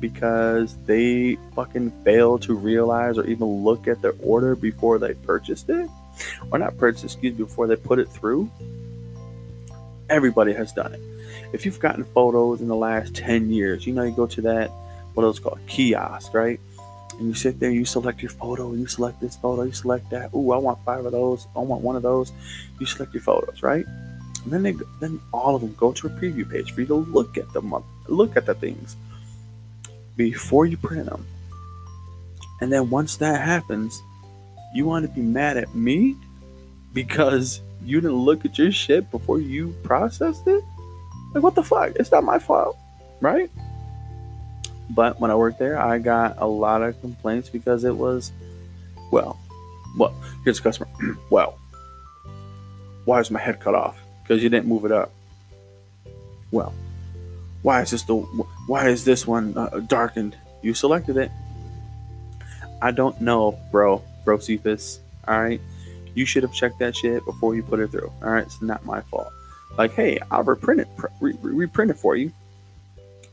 because 0.00 0.76
they 0.86 1.36
fucking 1.54 1.90
fail 2.04 2.38
to 2.38 2.54
realize 2.54 3.18
or 3.18 3.24
even 3.26 3.46
look 3.64 3.86
at 3.86 4.02
their 4.02 4.14
order 4.20 4.56
before 4.56 4.98
they 4.98 5.14
purchased 5.14 5.68
it, 5.68 5.88
or 6.50 6.58
not 6.58 6.76
purchased, 6.78 7.04
excuse 7.04 7.38
me, 7.38 7.44
before 7.44 7.66
they 7.66 7.76
put 7.76 7.98
it 7.98 8.08
through. 8.08 8.50
Everybody 10.08 10.52
has 10.52 10.72
done 10.72 10.94
it. 10.94 11.00
If 11.52 11.64
you've 11.64 11.78
gotten 11.80 12.04
photos 12.04 12.60
in 12.60 12.68
the 12.68 12.76
last 12.76 13.14
10 13.14 13.50
years, 13.50 13.86
you 13.86 13.92
know, 13.92 14.02
you 14.02 14.12
go 14.12 14.26
to 14.26 14.40
that, 14.42 14.70
what 15.14 15.26
it's 15.28 15.38
called, 15.38 15.60
kiosk, 15.66 16.34
right? 16.34 16.60
And 17.18 17.28
you 17.28 17.34
sit 17.34 17.60
there, 17.60 17.70
you 17.70 17.84
select 17.84 18.22
your 18.22 18.30
photo, 18.30 18.72
you 18.72 18.86
select 18.86 19.20
this 19.20 19.36
photo, 19.36 19.62
you 19.62 19.72
select 19.72 20.10
that. 20.10 20.32
Ooh, 20.34 20.52
I 20.52 20.56
want 20.56 20.82
five 20.84 21.04
of 21.04 21.12
those. 21.12 21.46
I 21.54 21.60
want 21.60 21.82
one 21.82 21.96
of 21.96 22.02
those. 22.02 22.32
You 22.80 22.86
select 22.86 23.12
your 23.14 23.22
photos, 23.22 23.62
right? 23.62 23.84
And 24.44 24.52
then 24.52 24.62
they, 24.62 24.74
then 25.00 25.20
all 25.32 25.54
of 25.54 25.62
them 25.62 25.74
go 25.76 25.92
to 25.92 26.06
a 26.06 26.10
preview 26.10 26.50
page 26.50 26.72
for 26.72 26.80
you 26.80 26.86
to 26.88 26.94
look 26.94 27.38
at 27.38 27.52
them, 27.52 27.74
look 28.08 28.36
at 28.36 28.46
the 28.46 28.54
things 28.54 28.96
before 30.16 30.66
you 30.66 30.76
print 30.76 31.06
them. 31.06 31.26
And 32.60 32.72
then 32.72 32.90
once 32.90 33.16
that 33.16 33.40
happens, 33.40 34.00
you 34.74 34.86
want 34.86 35.06
to 35.06 35.12
be 35.12 35.20
mad 35.20 35.56
at 35.56 35.74
me 35.74 36.16
because 36.92 37.60
you 37.84 38.00
didn't 38.00 38.16
look 38.16 38.44
at 38.44 38.58
your 38.58 38.72
shit 38.72 39.10
before 39.10 39.40
you 39.40 39.74
processed 39.82 40.46
it? 40.46 40.62
Like, 41.34 41.42
what 41.42 41.54
the 41.54 41.62
fuck? 41.62 41.92
It's 41.96 42.12
not 42.12 42.24
my 42.24 42.38
fault, 42.38 42.76
right? 43.20 43.50
But 44.94 45.18
when 45.20 45.30
I 45.30 45.34
worked 45.34 45.58
there, 45.58 45.78
I 45.78 45.98
got 45.98 46.36
a 46.38 46.46
lot 46.46 46.82
of 46.82 47.00
complaints 47.00 47.48
because 47.48 47.84
it 47.84 47.96
was, 47.96 48.30
well, 49.10 49.38
well, 49.96 50.14
here's 50.44 50.58
a 50.58 50.62
customer. 50.62 50.88
well, 51.30 51.58
why 53.04 53.20
is 53.20 53.30
my 53.30 53.40
head 53.40 53.58
cut 53.60 53.74
off? 53.74 53.98
Because 54.22 54.42
you 54.42 54.48
didn't 54.48 54.66
move 54.68 54.84
it 54.84 54.92
up. 54.92 55.10
Well, 56.50 56.74
why 57.62 57.80
is 57.80 57.90
this 57.90 58.02
the 58.02 58.16
why 58.66 58.88
is 58.88 59.04
this 59.04 59.26
one 59.26 59.56
uh, 59.56 59.80
darkened? 59.86 60.36
You 60.62 60.74
selected 60.74 61.16
it. 61.16 61.30
I 62.82 62.90
don't 62.90 63.20
know, 63.20 63.58
bro, 63.70 64.02
bro 64.24 64.38
Cephas. 64.38 65.00
All 65.26 65.40
right, 65.40 65.60
you 66.14 66.26
should 66.26 66.42
have 66.42 66.52
checked 66.52 66.80
that 66.80 66.96
shit 66.96 67.24
before 67.24 67.54
you 67.54 67.62
put 67.62 67.80
it 67.80 67.90
through. 67.90 68.12
All 68.22 68.30
right, 68.30 68.44
it's 68.44 68.60
not 68.60 68.84
my 68.84 69.00
fault. 69.00 69.32
Like, 69.78 69.94
hey, 69.94 70.18
I'll 70.30 70.42
reprint 70.42 70.80
it, 70.80 70.88
re- 71.20 71.36
reprint 71.40 71.90
it 71.90 71.98
for 71.98 72.14
you. 72.16 72.32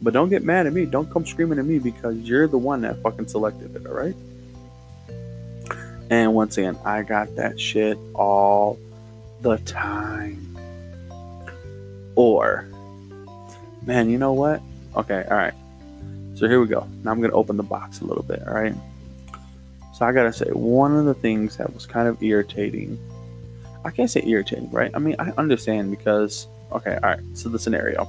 But 0.01 0.13
don't 0.13 0.29
get 0.29 0.43
mad 0.43 0.65
at 0.65 0.73
me. 0.73 0.85
Don't 0.85 1.11
come 1.11 1.25
screaming 1.25 1.59
at 1.59 1.65
me 1.65 1.79
because 1.79 2.17
you're 2.17 2.47
the 2.47 2.57
one 2.57 2.81
that 2.81 3.01
fucking 3.01 3.27
selected 3.27 3.75
it. 3.75 3.85
All 3.85 3.93
right. 3.93 4.15
And 6.09 6.33
once 6.33 6.57
again, 6.57 6.77
I 6.85 7.03
got 7.03 7.35
that 7.35 7.59
shit 7.59 7.97
all 8.15 8.79
the 9.41 9.57
time. 9.59 10.57
Or 12.15 12.67
man, 13.85 14.09
you 14.09 14.17
know 14.17 14.33
what? 14.33 14.61
Okay, 14.95 15.25
all 15.29 15.37
right. 15.37 15.53
So 16.35 16.47
here 16.47 16.59
we 16.61 16.67
go. 16.67 16.87
Now 17.03 17.11
I'm 17.11 17.19
going 17.19 17.31
to 17.31 17.35
open 17.35 17.57
the 17.57 17.63
box 17.63 18.01
a 18.01 18.05
little 18.05 18.23
bit, 18.23 18.41
all 18.47 18.53
right? 18.53 18.73
So 19.93 20.05
I 20.05 20.11
got 20.13 20.23
to 20.23 20.33
say, 20.33 20.49
one 20.51 20.95
of 20.95 21.05
the 21.05 21.13
things 21.13 21.57
that 21.57 21.73
was 21.73 21.85
kind 21.85 22.07
of 22.07 22.21
irritating, 22.23 22.97
I 23.83 23.91
can't 23.91 24.09
say 24.09 24.23
irritating, 24.25 24.71
right? 24.71 24.91
I 24.93 24.99
mean, 24.99 25.15
I 25.19 25.31
understand 25.37 25.91
because, 25.91 26.47
okay, 26.71 26.97
all 27.03 27.09
right. 27.09 27.19
So 27.33 27.49
the 27.49 27.59
scenario. 27.59 28.07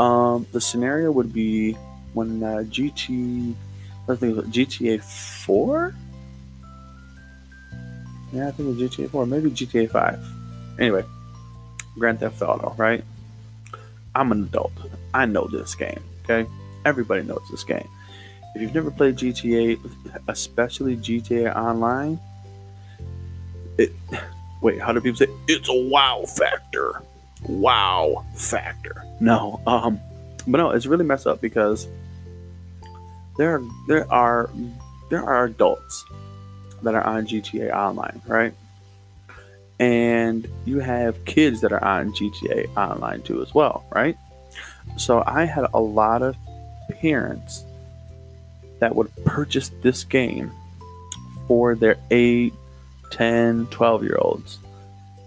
Um, 0.00 0.46
the 0.52 0.62
scenario 0.62 1.12
would 1.12 1.30
be 1.30 1.74
when 2.14 2.42
uh, 2.42 2.64
GT, 2.64 3.54
I 4.08 4.16
think 4.16 4.34
it 4.34 4.36
was 4.36 4.46
GTA 4.46 5.02
4? 5.44 5.94
Yeah, 8.32 8.48
I 8.48 8.50
think 8.52 8.60
it 8.60 8.80
was 8.80 8.90
GTA 8.90 9.10
4, 9.10 9.26
maybe 9.26 9.50
GTA 9.50 9.90
5. 9.90 10.26
Anyway, 10.78 11.04
Grand 11.98 12.18
Theft 12.18 12.40
Auto, 12.40 12.74
right? 12.78 13.04
I'm 14.14 14.32
an 14.32 14.44
adult. 14.44 14.72
I 15.12 15.26
know 15.26 15.46
this 15.46 15.74
game. 15.74 16.02
Okay, 16.24 16.48
everybody 16.86 17.22
knows 17.22 17.42
this 17.50 17.62
game. 17.62 17.86
If 18.54 18.62
you've 18.62 18.74
never 18.74 18.90
played 18.90 19.16
GTA, 19.16 19.78
especially 20.28 20.96
GTA 20.96 21.54
Online, 21.54 22.18
it 23.76 23.92
wait, 24.62 24.80
how 24.80 24.92
do 24.92 25.00
people 25.02 25.18
say 25.18 25.26
it's 25.46 25.68
a 25.68 25.88
wow 25.90 26.24
factor? 26.26 27.02
Wow 27.58 28.24
factor. 28.34 29.04
No, 29.20 29.60
um, 29.66 30.00
but 30.46 30.58
no, 30.58 30.70
it's 30.70 30.86
really 30.86 31.04
messed 31.04 31.26
up 31.26 31.40
because 31.40 31.88
there 33.36 33.56
are 33.56 33.62
there 33.88 34.12
are 34.12 34.50
there 35.10 35.24
are 35.24 35.44
adults 35.44 36.04
that 36.82 36.94
are 36.94 37.04
on 37.04 37.26
GTA 37.26 37.74
Online, 37.74 38.20
right? 38.26 38.54
and 39.80 40.46
you 40.66 40.78
have 40.78 41.24
kids 41.24 41.62
that 41.62 41.72
are 41.72 41.82
on 41.82 42.12
GTA 42.12 42.68
Online 42.76 43.22
too 43.22 43.42
as 43.42 43.54
well, 43.54 43.82
right? 43.90 44.16
So 44.98 45.24
I 45.26 45.46
had 45.46 45.66
a 45.72 45.80
lot 45.80 46.22
of 46.22 46.36
parents 47.00 47.64
that 48.78 48.94
would 48.94 49.10
purchase 49.24 49.70
this 49.82 50.04
game 50.04 50.52
for 51.48 51.74
their 51.74 51.96
8, 52.10 52.52
10, 53.10 53.66
12 53.70 54.02
year 54.04 54.18
olds. 54.20 54.58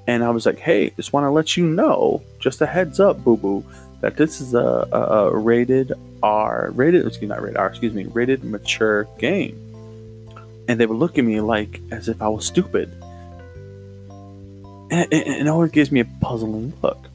And 0.07 0.23
I 0.23 0.29
was 0.31 0.45
like, 0.45 0.59
hey, 0.59 0.89
just 0.91 1.13
want 1.13 1.25
to 1.25 1.29
let 1.29 1.55
you 1.55 1.65
know, 1.65 2.21
just 2.39 2.61
a 2.61 2.65
heads 2.65 2.99
up, 2.99 3.23
boo 3.23 3.37
boo, 3.37 3.65
that 4.01 4.17
this 4.17 4.41
is 4.41 4.53
a, 4.53 4.87
a, 4.91 5.01
a 5.29 5.37
rated 5.37 5.93
R, 6.21 6.71
rated, 6.73 7.07
excuse 7.07 7.29
not 7.29 7.41
rated 7.41 7.57
R, 7.57 7.67
excuse 7.67 7.93
me, 7.93 8.05
rated 8.05 8.43
mature 8.43 9.07
game. 9.17 9.57
And 10.67 10.79
they 10.79 10.85
would 10.85 10.97
look 10.97 11.17
at 11.17 11.23
me 11.23 11.39
like 11.41 11.81
as 11.91 12.09
if 12.09 12.21
I 12.21 12.27
was 12.27 12.45
stupid 12.45 12.91
and 14.93 15.11
it, 15.11 15.27
it 15.27 15.47
always 15.47 15.71
gives 15.71 15.91
me 15.91 16.01
a 16.01 16.05
puzzling 16.05 16.71
look. 16.83 17.09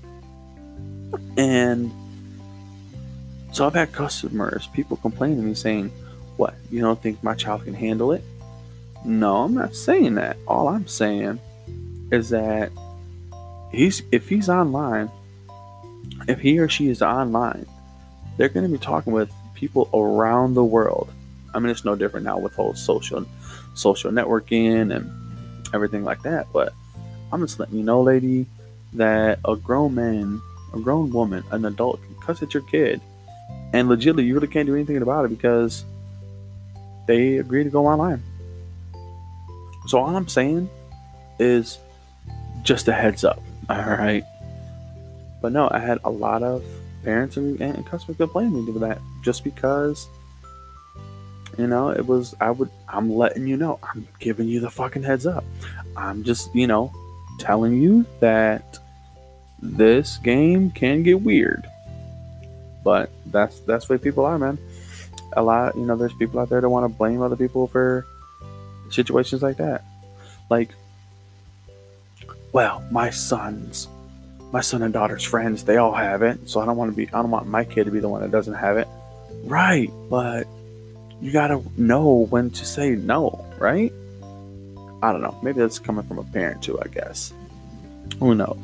And 1.37 1.93
so 3.53 3.67
I've 3.67 3.75
had 3.75 3.93
customers, 3.93 4.69
people 4.73 4.97
complain 4.97 5.37
to 5.37 5.43
me 5.43 5.55
saying, 5.55 5.91
What, 6.37 6.55
you 6.71 6.81
don't 6.81 7.01
think 7.01 7.23
my 7.23 7.35
child 7.35 7.65
can 7.65 7.75
handle 7.75 8.11
it? 8.11 8.25
No, 9.05 9.45
I'm 9.45 9.55
not 9.55 9.77
saying 9.77 10.17
that. 10.17 10.37
All 10.49 10.67
I'm 10.67 10.89
saying 10.89 11.39
is 12.11 12.31
that 12.31 12.71
he's 13.71 14.03
if 14.13 14.29
he's 14.29 14.49
online, 14.49 15.11
if 16.27 16.41
he 16.41 16.59
or 16.59 16.69
she 16.69 16.89
is 16.89 17.03
online, 17.03 17.67
they're 18.37 18.49
going 18.49 18.67
to 18.67 18.73
be 18.73 18.83
talking 18.83 19.13
with 19.13 19.31
people 19.55 19.89
around 19.93 20.55
the 20.55 20.65
world. 20.65 21.13
I 21.55 21.59
mean, 21.59 21.71
it's 21.71 21.85
no 21.85 21.97
different 21.97 22.25
now 22.25 22.39
with 22.39 22.55
whole 22.55 22.75
social 22.75 23.27
social 23.75 24.11
networking 24.11 24.95
and 24.95 25.11
everything 25.75 26.05
like 26.05 26.23
that. 26.23 26.47
But 26.53 26.73
I'm 27.33 27.41
just 27.41 27.59
letting 27.59 27.77
you 27.77 27.85
know, 27.85 28.03
lady, 28.03 28.47
that 28.95 29.39
a 29.45 29.57
grown 29.57 29.95
man 29.95 30.41
a 30.73 30.79
grown 30.79 31.11
woman, 31.11 31.45
an 31.51 31.65
adult, 31.65 32.03
can 32.03 32.15
cuss 32.17 32.43
at 32.43 32.55
your 32.55 32.63
kid, 32.65 33.01
and 33.73 33.89
legitimately 33.89 34.25
you 34.25 34.35
really 34.35 34.49
can't 34.49 34.67
do 34.67 34.75
anything 34.75 34.97
about 34.99 35.25
it 35.25 35.29
because 35.29 35.85
they 37.07 37.39
agree 37.39 37.65
to 37.65 37.71
go 37.71 37.87
online. 37.87 38.23
So 39.87 39.99
all 39.99 40.15
I'm 40.15 40.29
saying 40.29 40.69
is 41.39 41.79
just 42.69 42.87
a 42.87 42.93
heads 42.93 43.25
up, 43.25 43.43
all 43.71 43.79
right. 43.79 44.23
But 45.41 45.53
no, 45.53 45.71
I 45.71 45.79
had 45.79 45.99
a 46.05 46.11
lot 46.11 46.43
of 46.43 46.63
parents 47.03 47.39
and, 47.39 47.59
and 47.63 47.87
customers 47.87 48.19
complaining 48.19 48.67
me 48.67 48.73
to 48.73 48.79
that 48.81 48.99
just 49.25 49.43
because 49.43 50.07
you 51.57 51.67
know 51.67 51.89
it 51.89 52.07
was 52.07 52.35
i 52.41 52.51
would 52.51 52.71
i'm 52.89 53.11
letting 53.11 53.47
you 53.47 53.57
know 53.57 53.79
i'm 53.83 54.07
giving 54.19 54.47
you 54.47 54.61
the 54.61 54.69
fucking 54.69 55.03
heads 55.03 55.27
up. 55.27 55.45
I'm 55.97 56.23
just 56.23 56.55
you 56.55 56.67
know 56.67 56.93
telling 57.39 57.81
you 57.81 58.05
that 58.21 58.79
this 59.61 60.19
game 60.19 60.71
can 60.71 61.03
get 61.03 61.23
weird. 61.23 61.67
But 62.85 63.11
that's 63.27 63.61
that's 63.61 63.87
the 63.87 63.95
way 63.95 63.99
people 63.99 64.27
are 64.27 64.39
man. 64.39 64.59
A 65.33 65.43
lot 65.43 65.75
you 65.75 65.87
know 65.87 65.97
there's 65.97 66.13
people 66.15 66.41
out 66.41 66.51
there 66.51 66.61
that 66.61 66.69
want 66.69 66.85
to 66.85 66.99
blame 66.99 67.23
other 67.23 67.37
people 67.37 67.67
for 67.67 68.07
situations 68.91 69.43
like 69.43 69.57
that. 69.57 69.85
Like 70.51 70.75
well 72.53 72.83
my 72.91 73.11
sons 73.11 73.89
my 74.53 74.61
son 74.61 74.83
and 74.83 74.95
daughter's 74.95 75.25
friends 75.25 75.65
they 75.65 75.77
all 75.77 75.93
have 75.93 76.23
it 76.23 76.39
so 76.49 76.61
i 76.61 76.67
don't 76.67 76.77
want 76.77 76.91
to 76.91 76.97
be 76.97 77.07
i 77.09 77.23
don't 77.23 77.31
want 77.31 77.47
my 77.47 77.65
kid 77.65 77.85
to 77.85 77.91
be 77.91 78.01
the 78.01 78.09
one 78.09 78.21
that 78.21 78.31
doesn't 78.31 78.55
have 78.55 78.77
it. 78.77 78.89
Right 79.45 79.91
but 80.09 80.47
you 81.21 81.33
gotta 81.33 81.63
know 81.77 82.27
when 82.31 82.51
to 82.51 82.65
say 82.65 82.91
no 82.91 83.45
right? 83.59 83.93
I 85.03 85.13
don't 85.13 85.23
know 85.23 85.39
maybe 85.43 85.61
that's 85.61 85.79
coming 85.79 86.07
from 86.07 86.19
a 86.19 86.25
parent 86.25 86.63
too 86.63 86.81
i 86.81 86.89
guess. 86.89 87.33
Who 88.21 88.35
knows? 88.35 88.59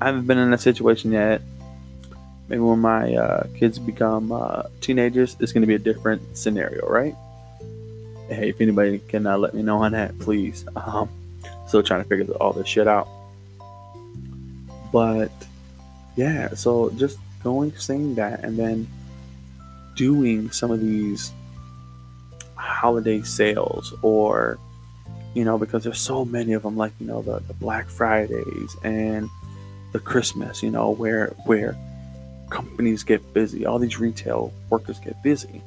I 0.00 0.06
haven't 0.06 0.26
been 0.26 0.38
in 0.38 0.52
a 0.52 0.58
situation 0.58 1.12
yet. 1.12 1.42
Maybe 2.48 2.60
when 2.60 2.80
my 2.80 3.14
uh, 3.14 3.46
kids 3.56 3.78
become 3.78 4.32
uh, 4.32 4.64
teenagers 4.80 5.36
it's 5.40 5.52
going 5.52 5.62
to 5.62 5.66
be 5.66 5.74
a 5.74 5.78
different 5.78 6.36
scenario 6.36 6.86
right? 6.88 7.14
Hey 8.28 8.50
if 8.50 8.60
anybody 8.60 8.98
can 8.98 9.26
uh, 9.26 9.38
let 9.38 9.54
me 9.54 9.62
know 9.62 9.78
on 9.78 9.92
that 9.92 10.18
please 10.18 10.64
um, 10.76 11.08
still 11.66 11.82
trying 11.82 12.02
to 12.02 12.08
figure 12.08 12.32
all 12.34 12.52
this 12.52 12.68
shit 12.68 12.86
out 12.86 13.08
but 14.92 15.32
yeah, 16.16 16.54
so 16.54 16.90
just 16.90 17.18
going 17.42 17.72
saying 17.76 18.14
that 18.16 18.44
and 18.44 18.58
then 18.58 18.86
doing 19.96 20.50
some 20.50 20.70
of 20.70 20.80
these 20.80 21.32
holiday 22.54 23.20
sales 23.22 23.92
or 24.02 24.58
you 25.34 25.44
know 25.44 25.58
because 25.58 25.82
there's 25.82 25.98
so 25.98 26.24
many 26.24 26.52
of 26.52 26.62
them 26.62 26.76
like 26.76 26.92
you 27.00 27.06
know 27.06 27.20
the, 27.22 27.40
the 27.40 27.54
black 27.54 27.88
fridays 27.88 28.76
and 28.84 29.28
the 29.92 29.98
christmas 29.98 30.62
you 30.62 30.70
know 30.70 30.90
where 30.90 31.28
where 31.44 31.76
companies 32.52 33.02
get 33.02 33.20
busy 33.32 33.64
all 33.64 33.78
these 33.78 33.98
retail 33.98 34.52
workers 34.68 34.98
get 35.00 35.20
busy. 35.22 35.62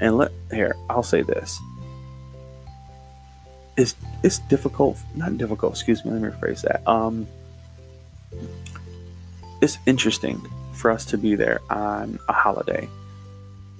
And 0.00 0.16
let 0.16 0.32
here 0.50 0.74
i'll 0.90 1.02
say 1.02 1.22
this. 1.22 1.58
It's 3.76 3.94
it's 4.22 4.38
difficult 4.40 4.98
not 5.14 5.36
difficult 5.36 5.72
excuse 5.74 6.04
me 6.04 6.10
let 6.10 6.22
me 6.22 6.28
rephrase 6.28 6.62
that. 6.62 6.86
Um 6.88 7.28
it's 9.60 9.78
interesting 9.86 10.40
for 10.72 10.90
us 10.90 11.04
to 11.06 11.18
be 11.18 11.34
there 11.34 11.60
on 11.70 12.18
a 12.28 12.32
holiday 12.32 12.88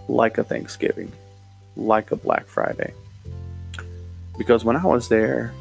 like 0.09 0.38
a 0.38 0.45
Thanksgiving, 0.45 1.12
like 1.76 2.11
a 2.11 2.16
Black 2.16 2.47
Friday. 2.47 2.95
Because 4.38 4.64
when 4.64 4.76
I 4.76 4.85
was 4.85 5.09
there, 5.09 5.52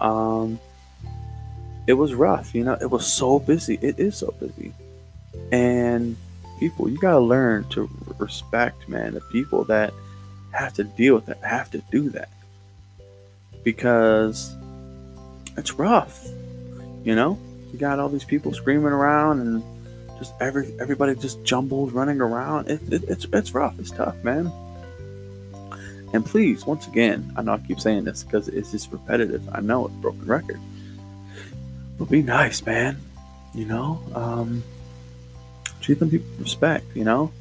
um, 0.00 0.60
it 1.86 1.94
was 1.94 2.14
rough. 2.14 2.54
You 2.54 2.64
know, 2.64 2.76
it 2.80 2.90
was 2.90 3.10
so 3.10 3.38
busy. 3.38 3.78
It 3.82 3.98
is 3.98 4.16
so 4.16 4.34
busy. 4.38 4.72
And 5.50 6.16
people, 6.60 6.88
you 6.88 6.98
got 6.98 7.12
to 7.12 7.20
learn 7.20 7.64
to 7.70 7.88
respect, 8.18 8.88
man, 8.88 9.14
the 9.14 9.20
people 9.32 9.64
that 9.64 9.92
have 10.52 10.74
to 10.74 10.84
deal 10.84 11.14
with 11.14 11.28
it, 11.28 11.38
have 11.42 11.70
to 11.70 11.82
do 11.90 12.10
that. 12.10 12.28
Because 13.64 14.54
it's 15.56 15.72
rough, 15.72 16.26
you 17.04 17.14
know? 17.14 17.38
You 17.72 17.78
got 17.78 17.98
all 17.98 18.08
these 18.08 18.24
people 18.24 18.52
screaming 18.52 18.92
around 18.92 19.40
and 19.40 19.62
just 20.18 20.34
every 20.40 20.72
everybody 20.78 21.14
just 21.16 21.42
jumbled 21.42 21.92
running 21.92 22.20
around. 22.20 22.68
It, 22.68 22.80
it, 22.92 23.04
it's 23.08 23.26
it's 23.32 23.52
rough. 23.54 23.78
It's 23.80 23.90
tough, 23.90 24.22
man. 24.22 24.52
And 26.12 26.24
please, 26.24 26.66
once 26.66 26.86
again, 26.86 27.32
I 27.36 27.42
know 27.42 27.54
I 27.54 27.58
keep 27.58 27.80
saying 27.80 28.04
this 28.04 28.22
because 28.22 28.48
it's 28.48 28.70
just 28.70 28.92
repetitive. 28.92 29.42
I 29.50 29.60
know 29.60 29.86
it's 29.86 29.94
broken 29.96 30.26
record, 30.26 30.60
but 31.98 32.10
be 32.10 32.22
nice, 32.22 32.64
man. 32.64 32.98
You 33.54 33.64
know, 33.64 34.00
um, 34.14 34.62
treat 35.80 35.98
them 35.98 36.10
with 36.10 36.24
respect. 36.38 36.84
You 36.94 37.04
know, 37.04 37.32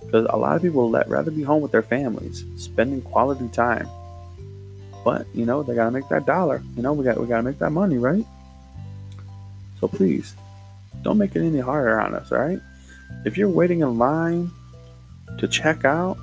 because 0.00 0.26
a 0.30 0.36
lot 0.36 0.56
of 0.56 0.62
people 0.62 0.88
let 0.88 1.08
rather 1.08 1.32
be 1.32 1.42
home 1.42 1.60
with 1.60 1.72
their 1.72 1.82
families, 1.82 2.44
spending 2.56 3.02
quality 3.02 3.48
time. 3.48 3.88
But 5.04 5.26
you 5.34 5.44
know, 5.44 5.62
they 5.62 5.74
gotta 5.74 5.90
make 5.90 6.08
that 6.08 6.24
dollar. 6.24 6.62
You 6.76 6.82
know, 6.82 6.92
we 6.92 7.04
got 7.04 7.20
we 7.20 7.26
gotta 7.26 7.42
make 7.42 7.58
that 7.58 7.70
money, 7.70 7.98
right? 7.98 8.24
So 9.86 9.96
please, 9.96 10.34
don't 11.02 11.16
make 11.16 11.36
it 11.36 11.46
any 11.46 11.60
harder 11.60 12.00
on 12.00 12.12
us, 12.12 12.32
all 12.32 12.38
right? 12.38 12.58
If 13.24 13.36
you're 13.36 13.48
waiting 13.48 13.82
in 13.82 13.98
line 13.98 14.50
to 15.38 15.46
check 15.46 15.84
out, 15.84 16.18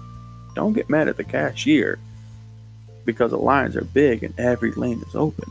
don't 0.53 0.73
get 0.73 0.89
mad 0.89 1.07
at 1.07 1.15
the 1.15 1.23
cashier 1.23 1.97
because 3.05 3.31
the 3.31 3.37
lines 3.37 3.77
are 3.77 3.85
big 3.85 4.21
and 4.21 4.37
every 4.37 4.73
lane 4.73 5.01
is 5.07 5.15
open. 5.15 5.49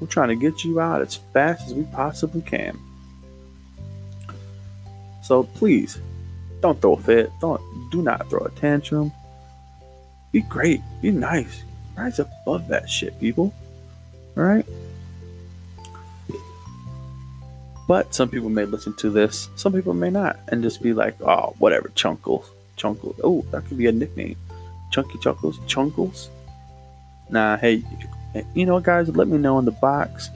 We're 0.00 0.06
trying 0.06 0.30
to 0.30 0.36
get 0.36 0.64
you 0.64 0.80
out 0.80 1.02
as 1.02 1.16
fast 1.34 1.66
as 1.66 1.74
we 1.74 1.82
possibly 1.92 2.40
can. 2.40 2.78
So 5.22 5.42
please, 5.42 5.98
don't 6.62 6.80
throw 6.80 6.94
a 6.94 7.00
fit. 7.02 7.30
Don't 7.42 7.60
do 7.90 8.00
not 8.00 8.30
throw 8.30 8.40
a 8.40 8.50
tantrum. 8.52 9.12
Be 10.32 10.40
great. 10.40 10.80
Be 11.02 11.10
nice. 11.10 11.62
Rise 11.94 12.20
above 12.20 12.68
that 12.68 12.88
shit, 12.88 13.20
people. 13.20 13.52
All 14.34 14.44
right? 14.44 14.64
But 17.86 18.14
some 18.14 18.28
people 18.30 18.48
may 18.48 18.64
listen 18.64 18.94
to 18.96 19.10
this, 19.10 19.48
some 19.56 19.72
people 19.72 19.92
may 19.92 20.10
not, 20.10 20.38
and 20.48 20.62
just 20.62 20.82
be 20.82 20.94
like, 20.94 21.20
oh, 21.20 21.54
whatever, 21.58 21.88
Chunkles. 21.90 22.46
Chunkles. 22.78 23.20
Oh, 23.22 23.44
that 23.50 23.66
could 23.66 23.78
be 23.78 23.86
a 23.86 23.92
nickname. 23.92 24.36
Chunky 24.90 25.18
Chunkles. 25.18 25.58
Chunkles. 25.68 26.28
Nah, 27.28 27.56
hey, 27.58 27.82
you 28.54 28.66
know, 28.66 28.80
guys, 28.80 29.08
let 29.08 29.28
me 29.28 29.38
know 29.38 29.58
in 29.58 29.64
the 29.64 29.70
box. 29.70 30.30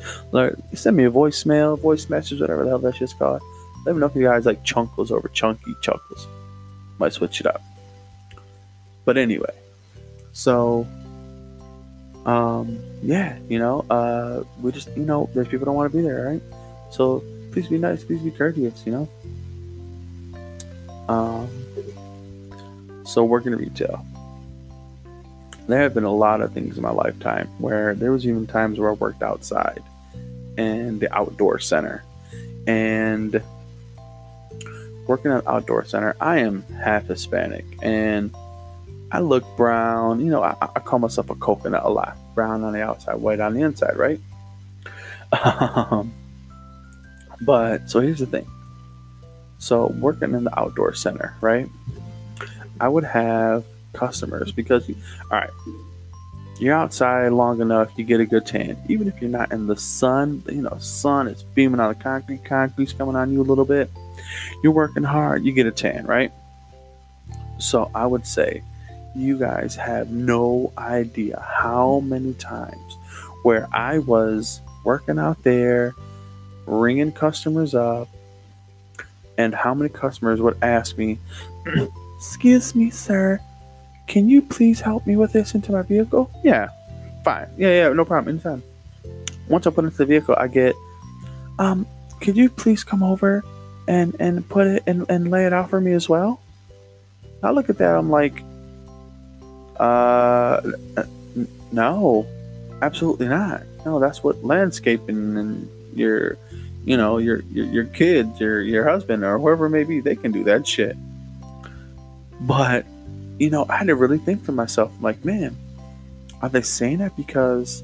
Send 0.74 0.96
me 0.96 1.04
a 1.04 1.11
voicemail, 1.11 1.78
voice 1.78 2.08
message, 2.08 2.40
whatever 2.40 2.64
the 2.64 2.70
hell 2.70 2.78
that 2.80 2.96
shit's 2.96 3.14
called. 3.14 3.40
Let 3.87 3.94
me 3.94 4.00
know 4.00 4.06
if 4.06 4.14
you 4.14 4.22
guys 4.22 4.46
like 4.46 4.62
Chunkles 4.64 5.11
over 5.11 5.28
Chunky 5.28 5.74
Chuckles. 5.82 6.26
Might 6.98 7.12
switch 7.12 7.40
it 7.40 7.46
up. 7.46 7.62
But 9.04 9.16
anyway, 9.16 9.54
so 10.32 10.87
um, 12.26 12.78
yeah, 13.02 13.38
you 13.48 13.58
know, 13.58 13.87
uh, 13.88 14.44
we 14.61 14.70
just, 14.70 14.94
you 14.96 15.04
know, 15.04 15.30
there's 15.34 15.48
people 15.48 15.64
don't 15.64 15.74
want 15.74 15.90
to 15.90 15.96
be 15.96 16.02
there, 16.02 16.26
right? 16.26 16.42
So 16.90 17.24
please 17.59 17.66
be 17.66 17.77
nice, 17.79 18.05
please 18.05 18.21
be 18.21 18.31
courteous, 18.31 18.87
you 18.87 18.92
know? 18.92 19.09
Um, 21.09 21.49
so 23.05 23.25
working 23.25 23.51
retail. 23.51 24.07
There 25.66 25.81
have 25.81 25.92
been 25.92 26.05
a 26.05 26.14
lot 26.14 26.40
of 26.40 26.53
things 26.53 26.77
in 26.77 26.85
my 26.85 26.92
lifetime 26.92 27.49
where 27.59 27.97
there 27.97 28.12
was 28.12 28.25
even 28.29 28.47
times 28.47 28.79
where 28.79 28.90
I 28.90 28.92
worked 28.92 29.25
outside 29.25 29.83
and 30.57 31.01
the 31.01 31.12
outdoor 31.12 31.59
center. 31.59 32.05
And 32.68 33.42
working 35.09 35.33
at 35.33 35.44
outdoor 35.44 35.85
center, 35.85 36.14
I 36.21 36.38
am 36.38 36.62
half 36.62 37.07
Hispanic 37.07 37.64
and 37.83 38.33
I 39.11 39.18
look 39.18 39.44
brown. 39.57 40.21
You 40.21 40.31
know, 40.31 40.44
I, 40.44 40.55
I 40.61 40.79
call 40.79 41.01
myself 41.01 41.29
a 41.29 41.35
coconut 41.35 41.83
a 41.85 41.90
lot. 41.90 42.16
Brown 42.37 42.62
on 42.62 42.73
the 42.73 42.83
outside, 42.83 43.16
white 43.16 43.40
on 43.40 43.55
the 43.55 43.62
inside, 43.62 43.97
right? 43.97 44.21
Um, 45.31 46.14
but 47.40 47.90
so 47.90 48.01
here's 48.01 48.18
the 48.18 48.27
thing. 48.27 48.46
So 49.59 49.88
working 49.98 50.35
in 50.35 50.44
the 50.44 50.59
outdoor 50.59 50.94
center, 50.94 51.37
right? 51.40 51.68
I 52.81 52.88
would 52.88 53.05
have 53.05 53.64
customers 53.92 54.53
because, 54.53 54.88
all 54.88 54.96
right, 55.31 55.51
you're 56.61 56.74
outside 56.74 57.29
long 57.33 57.61
enough, 57.61 57.90
you 57.96 58.05
get 58.05 58.20
a 58.20 58.27
good 58.27 58.46
tan. 58.46 58.77
Even 58.88 59.09
if 59.09 59.20
you're 59.20 59.31
not 59.31 59.53
in 59.53 59.66
the 59.66 59.77
sun, 59.77 60.42
you 60.48 60.62
know, 60.62 60.77
sun 60.79 61.29
is 61.29 61.42
beaming 61.42 61.81
on 61.81 61.88
the 61.88 62.01
concrete, 62.01 62.44
concrete's 62.44 62.92
coming 62.92 63.16
on 63.16 63.33
you 63.33 63.40
a 63.40 63.42
little 63.42 63.64
bit. 63.64 63.90
You're 64.62 64.72
working 64.72 65.05
hard, 65.05 65.44
you 65.44 65.53
get 65.53 65.66
a 65.66 65.70
tan, 65.70 66.07
right? 66.07 66.33
So 67.59 67.90
I 67.94 68.07
would 68.07 68.27
say 68.27 68.62
you 69.14 69.38
guys 69.38 69.74
have 69.77 70.11
no 70.11 70.72
idea 70.79 71.40
how 71.40 72.01
many 72.01 72.35
times 72.35 72.96
where 73.42 73.68
I 73.72 73.98
was 73.98 74.61
working 74.85 75.18
out 75.18 75.42
there 75.42 75.94
ringing 76.68 77.12
customers 77.12 77.74
up, 77.74 78.09
and 79.37 79.54
how 79.54 79.74
many 79.74 79.88
customers 79.88 80.40
would 80.40 80.59
ask 80.62 80.96
me, 80.98 81.18
Excuse 82.18 82.74
me, 82.74 82.90
sir, 82.90 83.40
can 84.09 84.28
you 84.28 84.42
please 84.42 84.81
help 84.81 85.07
me 85.07 85.16
with 85.16 85.33
this 85.33 85.54
into 85.54 85.70
my 85.70 85.83
vehicle? 85.83 86.31
Yeah, 86.42 86.68
fine. 87.24 87.48
Yeah, 87.57 87.68
yeah, 87.68 87.92
no 87.92 88.04
problem. 88.04 88.35
Anytime. 88.35 88.62
Once 89.48 89.66
I 89.66 89.70
put 89.70 89.85
into 89.85 89.96
the 89.96 90.07
vehicle, 90.07 90.35
I 90.37 90.48
get, 90.48 90.74
um, 91.59 91.87
could 92.20 92.37
you 92.37 92.50
please 92.50 92.83
come 92.83 93.02
over 93.02 93.44
and 93.87 94.16
and 94.18 94.46
put 94.48 94.66
it 94.66 94.83
and, 94.87 95.07
and 95.09 95.31
lay 95.31 95.46
it 95.46 95.52
out 95.52 95.70
for 95.70 95.81
me 95.81 95.92
as 95.92 96.09
well? 96.09 96.40
I 97.42 97.52
look 97.52 97.70
at 97.70 97.78
that, 97.78 97.94
I'm 97.94 98.11
like, 98.11 98.42
uh, 99.78 100.61
no, 101.70 102.26
absolutely 102.83 103.28
not. 103.28 103.62
No, 103.87 104.00
that's 104.00 104.24
what 104.24 104.44
landscaping 104.44 105.37
and 105.37 105.68
your, 105.94 106.38
you 106.85 106.96
know, 106.96 107.18
your 107.18 107.42
your, 107.53 107.66
your 107.66 107.85
kids, 107.85 108.40
your 108.40 108.61
your 108.62 108.88
husband, 108.88 109.24
or 109.24 109.38
whoever 109.38 109.66
it 109.66 109.70
may 109.70 109.85
be, 109.85 110.01
they 110.01 110.16
can 110.16 110.33
do 110.33 110.44
that 110.44 110.66
shit. 110.66 110.96
But, 112.40 112.87
you 113.38 113.51
know, 113.51 113.66
I 113.68 113.77
had 113.77 113.88
to 113.88 113.96
really 113.96 114.18
think 114.18 114.44
to 114.46 114.53
myself, 114.53 114.92
like, 115.01 115.24
man, 115.24 115.57
are 116.40 116.48
they 116.48 116.62
saying 116.62 116.98
that 116.98 117.16
because 117.16 117.83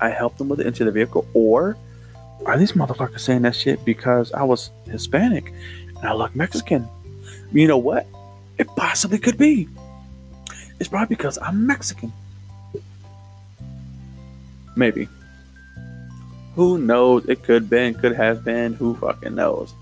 I 0.00 0.10
helped 0.10 0.38
them 0.38 0.48
with 0.48 0.60
it 0.60 0.66
into 0.66 0.84
the 0.84 0.92
vehicle, 0.92 1.26
or 1.34 1.76
are 2.46 2.56
these 2.56 2.72
motherfuckers 2.72 3.20
saying 3.20 3.42
that 3.42 3.54
shit 3.56 3.84
because 3.84 4.32
I 4.32 4.44
was 4.44 4.70
Hispanic 4.86 5.52
and 5.96 6.06
I 6.06 6.12
look 6.14 6.34
Mexican? 6.34 6.88
You 7.52 7.66
know 7.66 7.78
what? 7.78 8.06
It 8.58 8.66
possibly 8.76 9.18
could 9.18 9.38
be. 9.38 9.68
It's 10.80 10.88
probably 10.88 11.14
because 11.14 11.38
I'm 11.38 11.66
Mexican. 11.66 12.12
Maybe. 14.76 15.08
Who 16.58 16.76
knows? 16.76 17.24
It 17.28 17.44
could 17.44 17.70
been, 17.70 17.94
could 17.94 18.16
have 18.16 18.42
been. 18.42 18.74
Who 18.74 18.96
fucking 18.96 19.36
knows? 19.36 19.72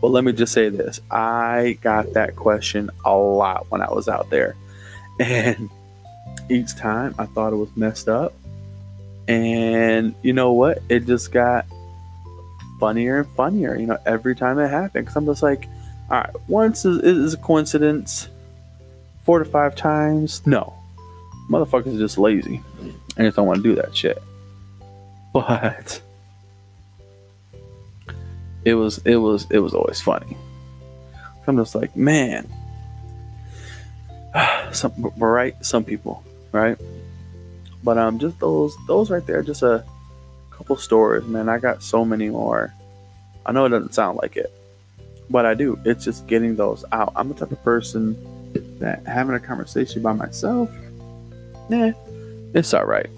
But 0.00 0.08
let 0.12 0.24
me 0.24 0.32
just 0.32 0.54
say 0.54 0.70
this: 0.70 0.98
I 1.10 1.76
got 1.82 2.14
that 2.14 2.36
question 2.36 2.88
a 3.04 3.14
lot 3.14 3.66
when 3.68 3.82
I 3.82 3.92
was 3.92 4.08
out 4.08 4.30
there, 4.30 4.56
and 5.20 5.68
each 6.48 6.74
time 6.74 7.14
I 7.18 7.26
thought 7.26 7.52
it 7.52 7.56
was 7.56 7.68
messed 7.76 8.08
up. 8.08 8.32
And 9.28 10.14
you 10.22 10.32
know 10.32 10.52
what? 10.52 10.78
It 10.88 11.06
just 11.06 11.32
got 11.32 11.66
funnier 12.80 13.18
and 13.18 13.28
funnier. 13.32 13.76
You 13.76 13.88
know, 13.88 13.98
every 14.06 14.34
time 14.34 14.58
it 14.58 14.68
happened, 14.68 15.04
because 15.04 15.16
I'm 15.16 15.26
just 15.26 15.42
like, 15.42 15.68
all 16.10 16.16
right, 16.16 16.30
once 16.48 16.86
is, 16.86 16.96
is 17.00 17.34
a 17.34 17.36
coincidence. 17.36 18.30
Four 19.24 19.40
to 19.40 19.44
five 19.44 19.76
times, 19.76 20.46
no. 20.46 20.72
Motherfuckers 21.50 21.94
are 21.94 21.98
just 21.98 22.16
lazy. 22.16 22.62
I 23.18 23.24
just 23.24 23.36
don't 23.36 23.46
want 23.46 23.58
to 23.58 23.62
do 23.62 23.74
that 23.74 23.94
shit. 23.94 24.16
But 25.34 26.00
it 28.66 28.74
was 28.74 28.98
it 29.04 29.16
was 29.16 29.46
it 29.50 29.60
was 29.60 29.72
always 29.74 30.00
funny. 30.00 30.36
I'm 31.46 31.56
just 31.56 31.76
like, 31.76 31.96
man. 31.96 32.48
Some 34.72 34.92
right, 35.16 35.54
some 35.64 35.84
people, 35.84 36.24
right? 36.50 36.76
But 37.84 37.96
um 37.96 38.18
just 38.18 38.38
those 38.40 38.76
those 38.88 39.08
right 39.08 39.24
there, 39.24 39.42
just 39.42 39.62
a 39.62 39.84
couple 40.50 40.76
stories, 40.76 41.24
man. 41.24 41.48
I 41.48 41.58
got 41.58 41.82
so 41.82 42.04
many 42.04 42.28
more. 42.28 42.74
I 43.46 43.52
know 43.52 43.64
it 43.64 43.68
doesn't 43.68 43.94
sound 43.94 44.18
like 44.20 44.36
it, 44.36 44.52
but 45.30 45.46
I 45.46 45.54
do. 45.54 45.78
It's 45.84 46.04
just 46.04 46.26
getting 46.26 46.56
those 46.56 46.84
out. 46.90 47.12
I'm 47.14 47.28
the 47.28 47.34
type 47.34 47.52
of 47.52 47.62
person 47.62 48.16
that 48.80 49.06
having 49.06 49.36
a 49.36 49.40
conversation 49.40 50.02
by 50.02 50.12
myself, 50.12 50.68
nah, 51.70 51.92
it's 52.52 52.74
all 52.74 52.84
right. 52.84 53.08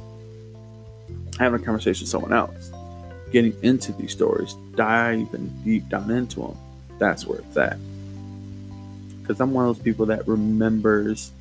Having 1.38 1.62
a 1.62 1.64
conversation 1.64 2.04
with 2.04 2.10
someone 2.10 2.34
else, 2.34 2.67
getting 3.32 3.54
into 3.62 3.92
these 3.92 4.12
stories, 4.12 4.54
diving 4.74 5.48
deep 5.64 5.88
down 5.88 6.10
into 6.10 6.40
them, 6.40 6.56
that's 6.98 7.26
where 7.26 7.38
it's 7.38 7.56
at. 7.56 7.78
Because 9.20 9.40
I'm 9.40 9.52
one 9.52 9.66
of 9.66 9.76
those 9.76 9.84
people 9.84 10.06
that 10.06 10.26
remembers 10.26 11.32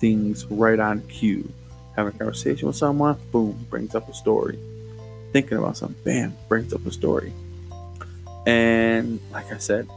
things 0.00 0.44
right 0.46 0.78
on 0.78 1.00
cue. 1.08 1.50
Having 1.96 2.14
a 2.14 2.18
conversation 2.18 2.66
with 2.66 2.76
someone, 2.76 3.16
boom, 3.32 3.66
brings 3.70 3.94
up 3.94 4.08
a 4.08 4.14
story. 4.14 4.58
Thinking 5.32 5.58
about 5.58 5.76
something, 5.76 6.02
bam, 6.04 6.34
brings 6.48 6.72
up 6.72 6.84
a 6.86 6.92
story. 6.92 7.32
And 8.46 9.20
like 9.32 9.52
I 9.52 9.58
said, 9.58 9.88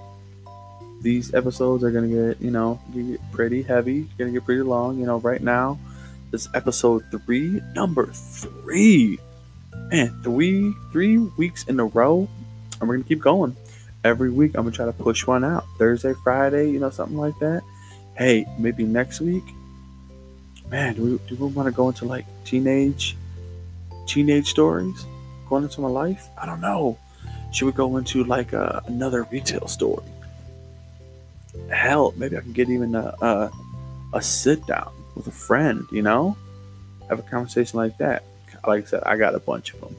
these 1.01 1.33
episodes 1.33 1.83
are 1.83 1.91
gonna 1.91 2.07
get, 2.07 2.41
you 2.41 2.51
know, 2.51 2.79
get 2.93 3.19
pretty 3.31 3.61
heavy, 3.61 4.07
gonna 4.17 4.31
get 4.31 4.45
pretty 4.45 4.63
long. 4.63 4.99
You 4.99 5.05
know, 5.05 5.19
right 5.19 5.41
now, 5.41 5.79
this 6.31 6.47
episode 6.53 7.03
three, 7.11 7.61
number 7.73 8.07
three. 8.07 9.19
Man, 9.73 10.21
three 10.21 10.73
three 10.91 11.17
weeks 11.17 11.63
in 11.63 11.79
a 11.79 11.85
row, 11.85 12.27
and 12.79 12.87
we're 12.87 12.97
gonna 12.97 13.07
keep 13.07 13.21
going. 13.21 13.55
Every 14.03 14.29
week, 14.29 14.51
I'm 14.55 14.63
gonna 14.63 14.75
try 14.75 14.85
to 14.85 14.93
push 14.93 15.25
one 15.25 15.43
out. 15.43 15.65
Thursday, 15.77 16.13
Friday, 16.23 16.69
you 16.69 16.79
know, 16.79 16.89
something 16.89 17.17
like 17.17 17.37
that. 17.39 17.63
Hey, 18.17 18.45
maybe 18.57 18.83
next 18.83 19.19
week. 19.19 19.43
Man, 20.69 20.93
do 20.95 21.03
we 21.03 21.35
do 21.35 21.43
we 21.43 21.51
want 21.51 21.65
to 21.65 21.71
go 21.71 21.87
into 21.87 22.05
like 22.05 22.25
teenage, 22.45 23.17
teenage 24.05 24.47
stories, 24.47 25.05
going 25.49 25.63
into 25.63 25.81
my 25.81 25.87
life? 25.87 26.27
I 26.37 26.45
don't 26.45 26.61
know. 26.61 26.97
Should 27.51 27.65
we 27.65 27.71
go 27.71 27.97
into 27.97 28.23
like 28.23 28.53
a, 28.53 28.83
another 28.85 29.23
retail 29.31 29.67
story? 29.67 30.05
Hell, 31.71 32.13
maybe 32.15 32.37
I 32.37 32.41
can 32.41 32.53
get 32.53 32.69
even 32.69 32.93
a, 32.93 33.15
a 33.21 33.51
a 34.13 34.21
sit 34.21 34.65
down 34.67 34.91
with 35.15 35.25
a 35.25 35.31
friend. 35.31 35.85
You 35.91 36.03
know, 36.03 36.37
have 37.09 37.17
a 37.17 37.23
conversation 37.23 37.77
like 37.77 37.97
that 37.97 38.23
like 38.67 38.83
I 38.83 38.87
said, 38.87 39.03
I 39.05 39.17
got 39.17 39.35
a 39.35 39.39
bunch 39.39 39.73
of 39.73 39.81
them, 39.81 39.95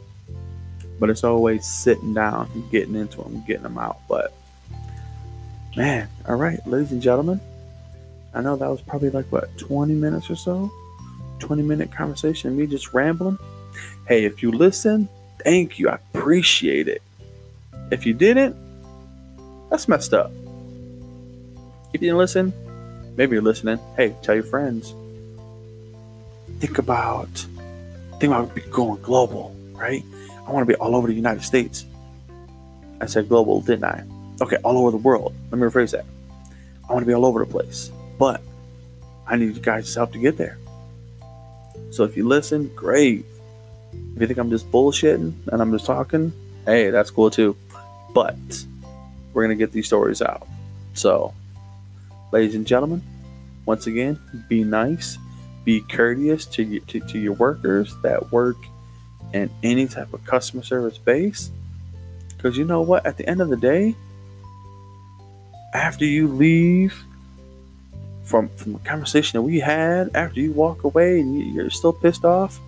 but 0.99 1.11
it's 1.11 1.25
always 1.25 1.67
sitting 1.67 2.15
down 2.15 2.51
and 2.55 2.71
getting 2.71 2.95
into 2.95 3.19
them, 3.19 3.43
getting 3.47 3.63
them 3.63 3.79
out. 3.79 4.01
But 4.09 4.33
man, 5.77 6.09
all 6.29 6.37
right, 6.37 6.65
ladies 6.67 6.93
and 6.93 7.03
gentlemen, 7.03 7.41
I 8.35 8.43
know 8.43 8.57
that 8.57 8.69
was 8.69 8.81
probably 8.81 9.11
like 9.11 9.31
what 9.33 9.57
20 9.59 9.95
minutes 9.95 10.31
or 10.31 10.37
so, 10.37 10.71
20 11.41 11.63
minute 11.63 11.93
conversation, 11.93 12.57
me 12.57 12.67
just 12.67 12.93
rambling. 12.93 13.39
Hey, 14.07 14.25
if 14.25 14.43
you 14.43 14.51
listen, 14.53 15.09
thank 15.43 15.79
you, 15.79 15.89
I 15.89 15.99
appreciate 16.15 16.89
it. 16.89 17.03
If 17.91 18.07
you 18.07 18.15
didn't, 18.15 18.57
that's 19.69 19.89
messed 19.89 20.15
up. 20.15 20.31
If 21.93 21.95
you 21.95 22.09
didn't 22.09 22.19
listen, 22.19 22.53
maybe 23.17 23.35
you're 23.35 23.43
listening. 23.43 23.79
Hey, 23.97 24.15
tell 24.23 24.35
your 24.35 24.45
friends. 24.45 24.95
Think 26.61 26.79
about 26.79 27.47
think 28.21 28.35
about 28.35 28.71
going 28.71 29.01
global, 29.01 29.57
right? 29.73 30.05
I 30.47 30.51
want 30.53 30.69
to 30.69 30.73
be 30.73 30.79
all 30.79 30.95
over 30.95 31.09
the 31.09 31.15
United 31.15 31.43
States. 31.43 31.87
I 33.01 33.07
said 33.07 33.29
global, 33.29 33.63
didn't 33.63 33.85
I? 33.85 34.05
Okay, 34.43 34.57
all 34.57 34.77
over 34.77 34.91
the 34.91 34.99
world. 34.99 35.35
Let 35.51 35.59
me 35.59 35.67
rephrase 35.67 35.93
that. 35.93 36.05
I 36.89 36.93
want 36.93 37.03
to 37.03 37.07
be 37.07 37.15
all 37.15 37.25
over 37.25 37.45
the 37.45 37.51
place, 37.51 37.91
but 38.19 38.43
I 39.27 39.37
need 39.37 39.57
you 39.57 39.63
guys' 39.63 39.95
help 39.95 40.13
to 40.13 40.19
get 40.19 40.37
there. 40.37 40.59
So 41.91 42.05
if 42.05 42.17
you 42.17 42.29
listen, 42.29 42.69
great. 42.77 43.25
If 44.15 44.21
you 44.21 44.27
think 44.27 44.39
I'm 44.39 44.51
just 44.51 44.71
bullshitting 44.71 45.33
and 45.49 45.63
I'm 45.63 45.73
just 45.73 45.87
talking, 45.87 46.33
hey, 46.67 46.91
that's 46.91 47.11
cool 47.11 47.31
too. 47.31 47.57
But 48.13 48.37
we're 49.33 49.47
going 49.47 49.57
to 49.57 49.63
get 49.65 49.73
these 49.73 49.87
stories 49.87 50.21
out. 50.21 50.47
So, 50.95 51.33
ladies 52.33 52.55
and 52.55 52.67
gentlemen, 52.67 53.03
once 53.65 53.87
again, 53.87 54.19
be 54.49 54.63
nice 54.63 55.17
be 55.65 55.81
courteous 55.81 56.47
to, 56.47 56.81
to, 56.81 57.01
to 57.01 57.19
your 57.19 57.35
workers 57.35 57.95
that 58.03 58.33
work 58.33 58.57
in 59.33 59.51
any 59.63 59.87
type 59.87 60.13
of 60.13 60.25
customer 60.25 60.63
service 60.63 60.99
base. 60.99 61.51
Because 62.37 62.57
you 62.57 62.65
know 62.65 62.81
what? 62.81 63.05
At 63.07 63.17
the 63.17 63.29
end 63.29 63.41
of 63.41 63.49
the 63.49 63.57
day, 63.57 63.95
after 65.75 66.05
you 66.05 66.29
leave 66.29 67.05
from, 68.25 68.49
from 68.51 68.73
the 68.73 68.79
conversation 68.81 69.37
that 69.37 69.43
we 69.43 69.61
had, 69.61 70.11
after 70.15 70.41
you 70.41 70.53
walk 70.53 70.85
away 70.85 71.21
and 71.21 71.55
you, 71.55 71.65
are 71.65 71.71
still 71.71 71.93
pissed 71.93 72.25
off, 72.25 72.59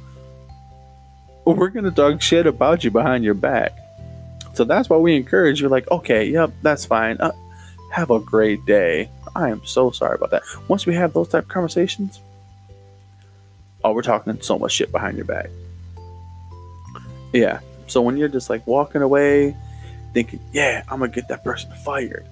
we're 1.45 1.69
going 1.69 1.85
to 1.85 1.91
talk 1.91 2.21
shit 2.21 2.47
about 2.47 2.85
you 2.85 2.91
behind 2.91 3.25
your 3.25 3.35
back. 3.35 3.73
So 4.55 4.65
that's 4.65 4.89
why 4.89 4.99
we 4.99 5.17
encourage 5.17 5.61
you, 5.61 5.69
like, 5.69 5.91
okay, 5.91 6.27
yep, 6.27 6.53
that's 6.63 6.85
fine. 6.85 7.17
Uh, 7.19 7.33
have 7.91 8.11
a 8.11 8.21
great 8.21 8.65
day. 8.67 9.11
I 9.35 9.49
am 9.49 9.65
so 9.65 9.91
sorry 9.91 10.17
about 10.17 10.31
that. 10.31 10.43
Once 10.69 10.85
we 10.85 10.95
have 10.95 11.15
those 11.15 11.29
type 11.29 11.45
of 11.45 11.49
conversations, 11.49 12.21
oh, 13.85 13.93
we're 13.93 14.03
talking 14.03 14.41
so 14.41 14.59
much 14.59 14.73
shit 14.73 14.93
behind 14.93 15.17
your 15.17 15.27
back. 15.27 15.51
Yeah. 17.33 17.61
So 17.87 18.01
when 18.03 18.17
you're 18.17 18.29
just 18.29 18.49
like 18.51 18.67
walking 18.67 19.03
away, 19.03 19.57
thinking, 20.13 20.41
yeah, 20.53 20.83
I'm 20.89 21.01
gonna 21.01 21.13
get 21.13 21.29
that 21.29 21.45
person 21.45 21.71
fired, 21.85 22.27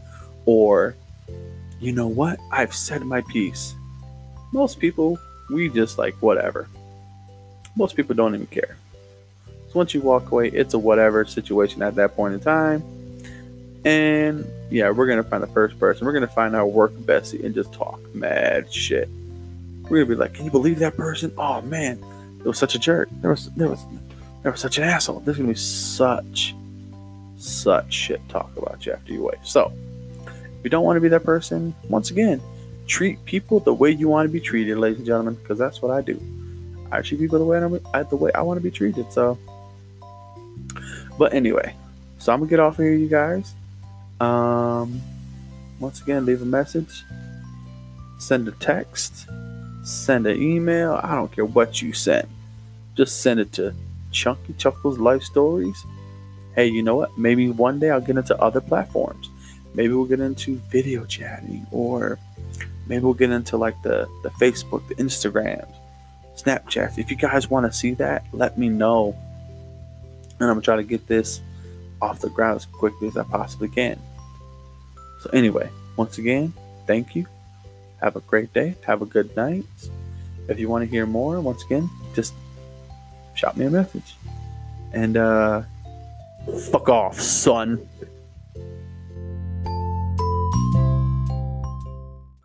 or 0.46 0.94
you 1.80 1.92
know 1.92 2.08
what, 2.08 2.38
I've 2.50 2.74
said 2.74 3.02
my 3.02 3.22
piece. 3.22 3.74
Most 4.52 4.78
people, 4.78 5.18
we 5.50 5.68
just 5.68 5.98
like 5.98 6.14
whatever. 6.22 6.68
Most 7.76 7.96
people 7.96 8.14
don't 8.14 8.34
even 8.34 8.46
care. 8.46 8.76
So 9.46 9.78
once 9.78 9.94
you 9.94 10.00
walk 10.00 10.30
away, 10.30 10.48
it's 10.48 10.74
a 10.74 10.78
whatever 10.78 11.24
situation 11.24 11.82
at 11.82 11.94
that 11.94 12.16
point 12.16 12.34
in 12.34 12.40
time. 12.40 12.82
And 13.84 14.44
yeah, 14.70 14.90
we're 14.90 15.06
gonna 15.06 15.24
find 15.24 15.42
the 15.42 15.48
first 15.48 15.78
person. 15.78 16.06
We're 16.06 16.12
gonna 16.12 16.26
find 16.26 16.54
our 16.54 16.66
work 16.66 16.92
Bessie 17.06 17.44
and 17.44 17.54
just 17.54 17.72
talk 17.72 17.98
mad 18.14 18.72
shit. 18.72 19.08
We're 19.90 20.04
gonna 20.04 20.14
be 20.14 20.20
like, 20.20 20.34
can 20.34 20.44
you 20.44 20.50
believe 20.50 20.78
that 20.78 20.96
person? 20.96 21.32
Oh 21.36 21.60
man, 21.62 22.02
it 22.38 22.46
was 22.46 22.58
such 22.58 22.74
a 22.74 22.78
jerk. 22.78 23.08
There 23.20 23.30
was 23.30 23.50
there 23.50 23.68
was 23.68 23.84
there 24.42 24.52
was 24.52 24.60
such 24.60 24.78
an 24.78 24.84
asshole. 24.84 25.20
There's 25.20 25.36
gonna 25.36 25.48
be 25.48 25.54
such 25.54 26.54
such 27.36 27.92
shit 27.92 28.20
talk 28.28 28.56
about 28.56 28.86
you 28.86 28.92
after 28.92 29.12
you 29.12 29.22
wait. 29.22 29.38
So 29.42 29.72
if 30.26 30.64
you 30.64 30.70
don't 30.70 30.84
want 30.84 30.96
to 30.96 31.00
be 31.00 31.08
that 31.08 31.24
person, 31.24 31.74
once 31.88 32.10
again, 32.10 32.40
treat 32.86 33.22
people 33.24 33.60
the 33.60 33.74
way 33.74 33.90
you 33.90 34.08
want 34.08 34.28
to 34.28 34.32
be 34.32 34.40
treated, 34.40 34.78
ladies 34.78 34.98
and 34.98 35.06
gentlemen, 35.06 35.34
because 35.34 35.58
that's 35.58 35.82
what 35.82 35.90
I 35.90 36.02
do. 36.02 36.20
I 36.92 37.02
treat 37.02 37.18
people 37.18 37.38
the 37.38 37.44
way 37.44 37.58
I 37.92 38.02
the 38.04 38.16
way 38.16 38.30
I 38.32 38.42
want 38.42 38.58
to 38.58 38.62
be 38.62 38.70
treated. 38.70 39.12
So, 39.12 39.38
but 41.18 41.34
anyway, 41.34 41.74
so 42.18 42.32
I'm 42.32 42.40
gonna 42.40 42.50
get 42.50 42.60
off 42.60 42.76
here, 42.76 42.92
you 42.92 43.08
guys. 43.08 43.52
Um, 44.20 45.00
once 45.80 46.00
again, 46.00 46.26
leave 46.26 46.42
a 46.42 46.46
message, 46.46 47.04
send 48.18 48.46
a 48.46 48.52
text, 48.52 49.26
send 49.82 50.26
an 50.26 50.40
email. 50.40 51.00
I 51.02 51.14
don't 51.14 51.30
care 51.32 51.44
what 51.44 51.80
you 51.80 51.92
send. 51.92 52.28
Just 52.96 53.22
send 53.22 53.40
it 53.40 53.52
to 53.54 53.74
Chunky 54.12 54.54
Chuckles 54.54 54.98
Life 54.98 55.22
Stories. 55.22 55.84
Hey, 56.54 56.66
you 56.68 56.82
know 56.82 56.96
what? 56.96 57.16
Maybe 57.16 57.48
one 57.48 57.78
day 57.78 57.90
I'll 57.90 58.00
get 58.00 58.16
into 58.16 58.36
other 58.40 58.60
platforms. 58.60 59.30
Maybe 59.74 59.92
we'll 59.94 60.06
get 60.06 60.20
into 60.20 60.56
video 60.70 61.04
chatting, 61.04 61.66
or 61.70 62.18
maybe 62.88 63.04
we'll 63.04 63.14
get 63.14 63.30
into 63.30 63.56
like 63.56 63.80
the, 63.82 64.08
the 64.22 64.30
Facebook, 64.30 64.86
the 64.88 64.96
Instagrams, 64.96 65.72
Snapchats. 66.36 66.98
If 66.98 67.10
you 67.10 67.16
guys 67.16 67.48
want 67.48 67.66
to 67.66 67.72
see 67.72 67.94
that, 67.94 68.24
let 68.32 68.58
me 68.58 68.68
know. 68.68 69.16
And 70.40 70.48
I'm 70.48 70.56
gonna 70.56 70.62
try 70.62 70.76
to 70.76 70.82
get 70.82 71.06
this 71.06 71.40
off 72.02 72.20
the 72.20 72.30
ground 72.30 72.56
as 72.56 72.66
quickly 72.66 73.08
as 73.08 73.16
I 73.16 73.22
possibly 73.22 73.68
can. 73.68 74.00
So, 75.20 75.30
anyway, 75.32 75.70
once 75.96 76.18
again, 76.18 76.52
thank 76.86 77.14
you. 77.14 77.26
Have 78.00 78.16
a 78.16 78.20
great 78.20 78.52
day. 78.52 78.76
Have 78.86 79.02
a 79.02 79.06
good 79.06 79.34
night. 79.36 79.64
If 80.48 80.58
you 80.58 80.68
want 80.68 80.84
to 80.84 80.90
hear 80.90 81.06
more, 81.06 81.40
once 81.40 81.64
again, 81.64 81.88
just 82.14 82.34
shot 83.34 83.56
me 83.56 83.66
a 83.66 83.70
message. 83.70 84.16
And 84.92 85.16
uh 85.16 85.62
fuck 86.70 86.88
off, 86.88 87.20
son. 87.20 87.86